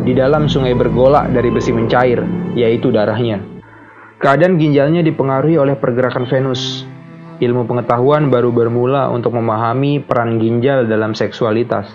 di 0.05 0.13
dalam 0.13 0.53
sungai 0.53 0.77
bergolak 0.77 1.33
dari 1.33 1.49
besi 1.49 1.73
mencair, 1.73 2.21
yaitu 2.53 2.93
darahnya. 2.93 3.41
Keadaan 4.21 4.61
ginjalnya 4.61 5.01
dipengaruhi 5.01 5.57
oleh 5.57 5.81
pergerakan 5.81 6.29
Venus. 6.29 6.85
Ilmu 7.43 7.67
pengetahuan 7.67 8.31
baru 8.31 8.55
bermula 8.55 9.11
untuk 9.11 9.35
memahami 9.35 9.99
peran 9.99 10.39
ginjal 10.39 10.87
dalam 10.87 11.11
seksualitas. 11.11 11.91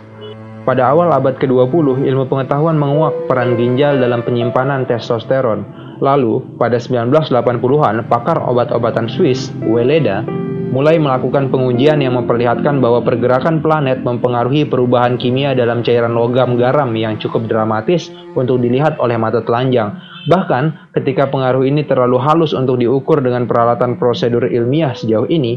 Pada 0.67 0.91
awal 0.91 1.07
abad 1.15 1.39
ke-20, 1.39 2.03
ilmu 2.03 2.27
pengetahuan 2.27 2.75
menguak 2.75 3.31
peran 3.31 3.55
ginjal 3.55 3.95
dalam 3.95 4.27
penyimpanan 4.27 4.83
testosteron. 4.83 5.63
Lalu, 6.03 6.43
pada 6.60 6.75
1980-an, 6.75 8.12
pakar 8.12 8.43
obat-obatan 8.43 9.07
Swiss, 9.07 9.55
Weleda, 9.63 10.27
mulai 10.75 10.99
melakukan 10.99 11.47
pengujian 11.47 12.03
yang 12.03 12.19
memperlihatkan 12.19 12.83
bahwa 12.83 12.99
pergerakan 13.07 13.63
planet 13.63 14.03
mempengaruhi 14.03 14.67
perubahan 14.67 15.15
kimia 15.15 15.55
dalam 15.55 15.79
cairan 15.79 16.12
logam 16.12 16.60
garam 16.60 16.91
yang 16.91 17.15
cukup 17.15 17.47
dramatis 17.47 18.12
untuk 18.36 18.60
dilihat 18.60 18.99
oleh 18.99 19.15
mata 19.15 19.39
telanjang. 19.47 19.95
Bahkan, 20.28 20.92
ketika 20.92 21.32
pengaruh 21.32 21.63
ini 21.63 21.88
terlalu 21.88 22.20
halus 22.20 22.52
untuk 22.52 22.84
diukur 22.84 23.24
dengan 23.24 23.48
peralatan 23.48 23.96
prosedur 23.96 24.52
ilmiah 24.52 24.92
sejauh 24.92 25.24
ini, 25.32 25.56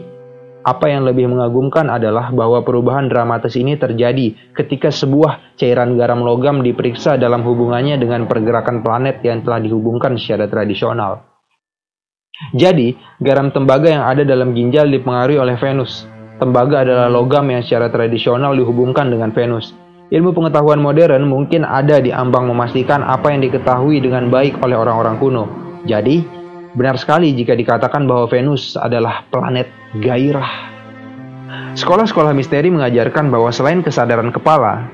apa 0.62 0.92
yang 0.92 1.08
lebih 1.08 1.26
mengagumkan 1.26 1.88
adalah 1.90 2.30
bahwa 2.30 2.62
perubahan 2.62 3.08
dramatis 3.08 3.56
ini 3.56 3.80
terjadi 3.80 4.54
ketika 4.54 4.92
sebuah 4.92 5.56
cairan 5.56 5.96
garam 5.96 6.20
logam 6.20 6.60
diperiksa 6.60 7.16
dalam 7.16 7.42
hubungannya 7.42 7.96
dengan 7.96 8.28
pergerakan 8.28 8.84
planet 8.84 9.24
yang 9.24 9.40
telah 9.42 9.58
dihubungkan 9.58 10.20
secara 10.20 10.46
tradisional. 10.46 11.26
Jadi, 12.54 12.96
garam 13.20 13.50
tembaga 13.52 13.88
yang 13.90 14.04
ada 14.04 14.22
dalam 14.22 14.54
ginjal 14.54 14.88
dipengaruhi 14.88 15.40
oleh 15.40 15.56
Venus. 15.58 16.08
Tembaga 16.40 16.86
adalah 16.88 17.12
logam 17.12 17.44
yang 17.52 17.60
secara 17.60 17.92
tradisional 17.92 18.56
dihubungkan 18.56 19.12
dengan 19.12 19.28
Venus. 19.34 19.76
Ilmu 20.10 20.34
pengetahuan 20.34 20.82
modern 20.82 21.30
mungkin 21.30 21.62
ada 21.62 22.02
di 22.02 22.10
ambang 22.10 22.50
memastikan 22.50 22.98
apa 23.06 23.30
yang 23.30 23.46
diketahui 23.46 24.02
dengan 24.02 24.26
baik 24.26 24.58
oleh 24.58 24.74
orang-orang 24.74 25.22
kuno. 25.22 25.44
Jadi, 25.86 26.26
benar 26.74 26.98
sekali 26.98 27.30
jika 27.30 27.54
dikatakan 27.54 28.10
bahwa 28.10 28.26
Venus 28.26 28.74
adalah 28.74 29.22
planet 29.30 29.70
gairah. 30.02 30.50
Sekolah-sekolah 31.78 32.34
misteri 32.34 32.74
mengajarkan 32.74 33.30
bahwa 33.30 33.54
selain 33.54 33.86
kesadaran 33.86 34.34
kepala, 34.34 34.90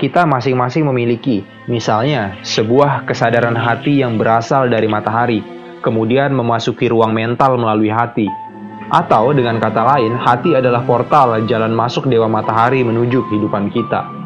kita 0.00 0.24
masing-masing 0.24 0.88
memiliki, 0.88 1.44
misalnya, 1.68 2.40
sebuah 2.40 3.04
kesadaran 3.04 3.60
hati 3.60 4.00
yang 4.00 4.16
berasal 4.16 4.72
dari 4.72 4.88
matahari, 4.88 5.44
kemudian 5.84 6.32
memasuki 6.32 6.88
ruang 6.88 7.12
mental 7.12 7.60
melalui 7.60 7.92
hati. 7.92 8.24
Atau 8.88 9.36
dengan 9.36 9.60
kata 9.60 9.84
lain, 9.84 10.16
hati 10.16 10.56
adalah 10.56 10.80
portal 10.88 11.44
jalan 11.44 11.76
masuk 11.76 12.08
dewa 12.08 12.24
matahari 12.24 12.80
menuju 12.80 13.20
kehidupan 13.28 13.68
kita. 13.68 14.25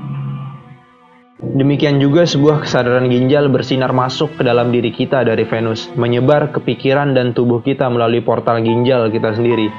Demikian 1.41 1.97
juga 1.97 2.29
sebuah 2.29 2.69
kesadaran 2.69 3.09
ginjal 3.09 3.49
bersinar 3.49 3.97
masuk 3.97 4.37
ke 4.37 4.45
dalam 4.45 4.69
diri 4.69 4.93
kita 4.93 5.25
dari 5.25 5.49
Venus, 5.49 5.89
menyebar 5.97 6.53
ke 6.53 6.61
pikiran 6.61 7.17
dan 7.17 7.33
tubuh 7.33 7.65
kita 7.65 7.89
melalui 7.89 8.21
portal 8.21 8.61
ginjal 8.61 9.09
kita 9.09 9.33
sendiri. 9.33 9.73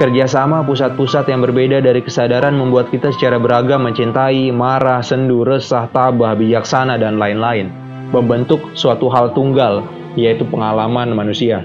Kerjasama 0.00 0.64
pusat-pusat 0.64 1.28
yang 1.28 1.44
berbeda 1.44 1.84
dari 1.84 2.00
kesadaran 2.00 2.56
membuat 2.56 2.88
kita 2.88 3.12
secara 3.12 3.36
beragam 3.36 3.84
mencintai, 3.84 4.48
marah, 4.56 5.04
sendu, 5.04 5.44
resah, 5.44 5.84
tabah, 5.92 6.32
bijaksana, 6.32 6.96
dan 6.96 7.20
lain-lain. 7.20 7.68
Membentuk 8.08 8.72
suatu 8.72 9.12
hal 9.12 9.36
tunggal 9.36 9.84
yaitu 10.16 10.48
pengalaman 10.48 11.12
manusia. 11.12 11.60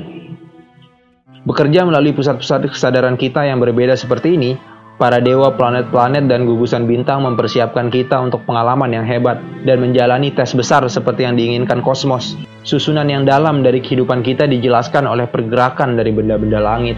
Bekerja 1.48 1.88
melalui 1.88 2.12
pusat-pusat 2.12 2.68
kesadaran 2.68 3.16
kita 3.16 3.48
yang 3.48 3.64
berbeda 3.64 3.96
seperti 3.96 4.36
ini, 4.36 4.52
para 4.98 5.22
dewa 5.22 5.54
planet-planet 5.56 6.28
dan 6.28 6.44
gugusan 6.44 6.90
bintang 6.90 7.24
mempersiapkan 7.24 7.92
kita 7.92 8.20
untuk 8.20 8.44
pengalaman 8.44 8.92
yang 8.92 9.06
hebat 9.08 9.40
dan 9.64 9.80
menjalani 9.80 10.34
tes 10.34 10.52
besar 10.58 10.84
seperti 10.90 11.24
yang 11.28 11.36
diinginkan 11.38 11.80
kosmos. 11.86 12.36
Susunan 12.62 13.08
yang 13.10 13.24
dalam 13.26 13.66
dari 13.66 13.82
kehidupan 13.82 14.22
kita 14.22 14.46
dijelaskan 14.46 15.10
oleh 15.10 15.26
pergerakan 15.26 15.98
dari 15.98 16.12
benda-benda 16.14 16.62
langit. 16.62 16.98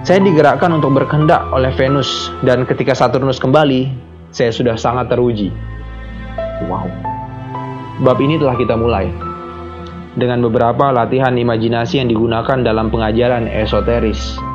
Saya 0.00 0.24
digerakkan 0.24 0.72
untuk 0.72 0.96
berkehendak 0.96 1.52
oleh 1.52 1.68
Venus 1.76 2.32
dan 2.40 2.64
ketika 2.64 2.96
Saturnus 2.96 3.36
kembali, 3.36 3.92
saya 4.32 4.48
sudah 4.48 4.74
sangat 4.80 5.12
teruji. 5.12 5.52
Wow. 6.68 6.88
Bab 8.00 8.16
ini 8.24 8.40
telah 8.40 8.56
kita 8.56 8.80
mulai 8.80 9.12
dengan 10.16 10.42
beberapa 10.42 10.90
latihan 10.90 11.36
imajinasi 11.36 12.02
yang 12.02 12.08
digunakan 12.10 12.58
dalam 12.64 12.90
pengajaran 12.90 13.46
esoteris. 13.46 14.49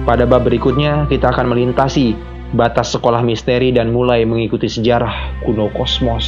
Pada 0.00 0.24
bab 0.24 0.48
berikutnya, 0.48 1.04
kita 1.12 1.28
akan 1.28 1.52
melintasi 1.52 2.16
batas 2.56 2.90
sekolah 2.96 3.20
misteri 3.20 3.70
dan 3.70 3.92
mulai 3.92 4.24
mengikuti 4.24 4.66
sejarah 4.66 5.44
kuno 5.44 5.68
kosmos. 5.76 6.26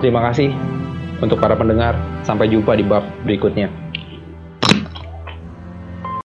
Terima 0.00 0.24
kasih 0.24 0.48
untuk 1.20 1.36
para 1.36 1.52
pendengar. 1.52 1.92
Sampai 2.24 2.48
jumpa 2.48 2.72
di 2.72 2.84
bab 2.88 3.04
berikutnya. 3.28 3.68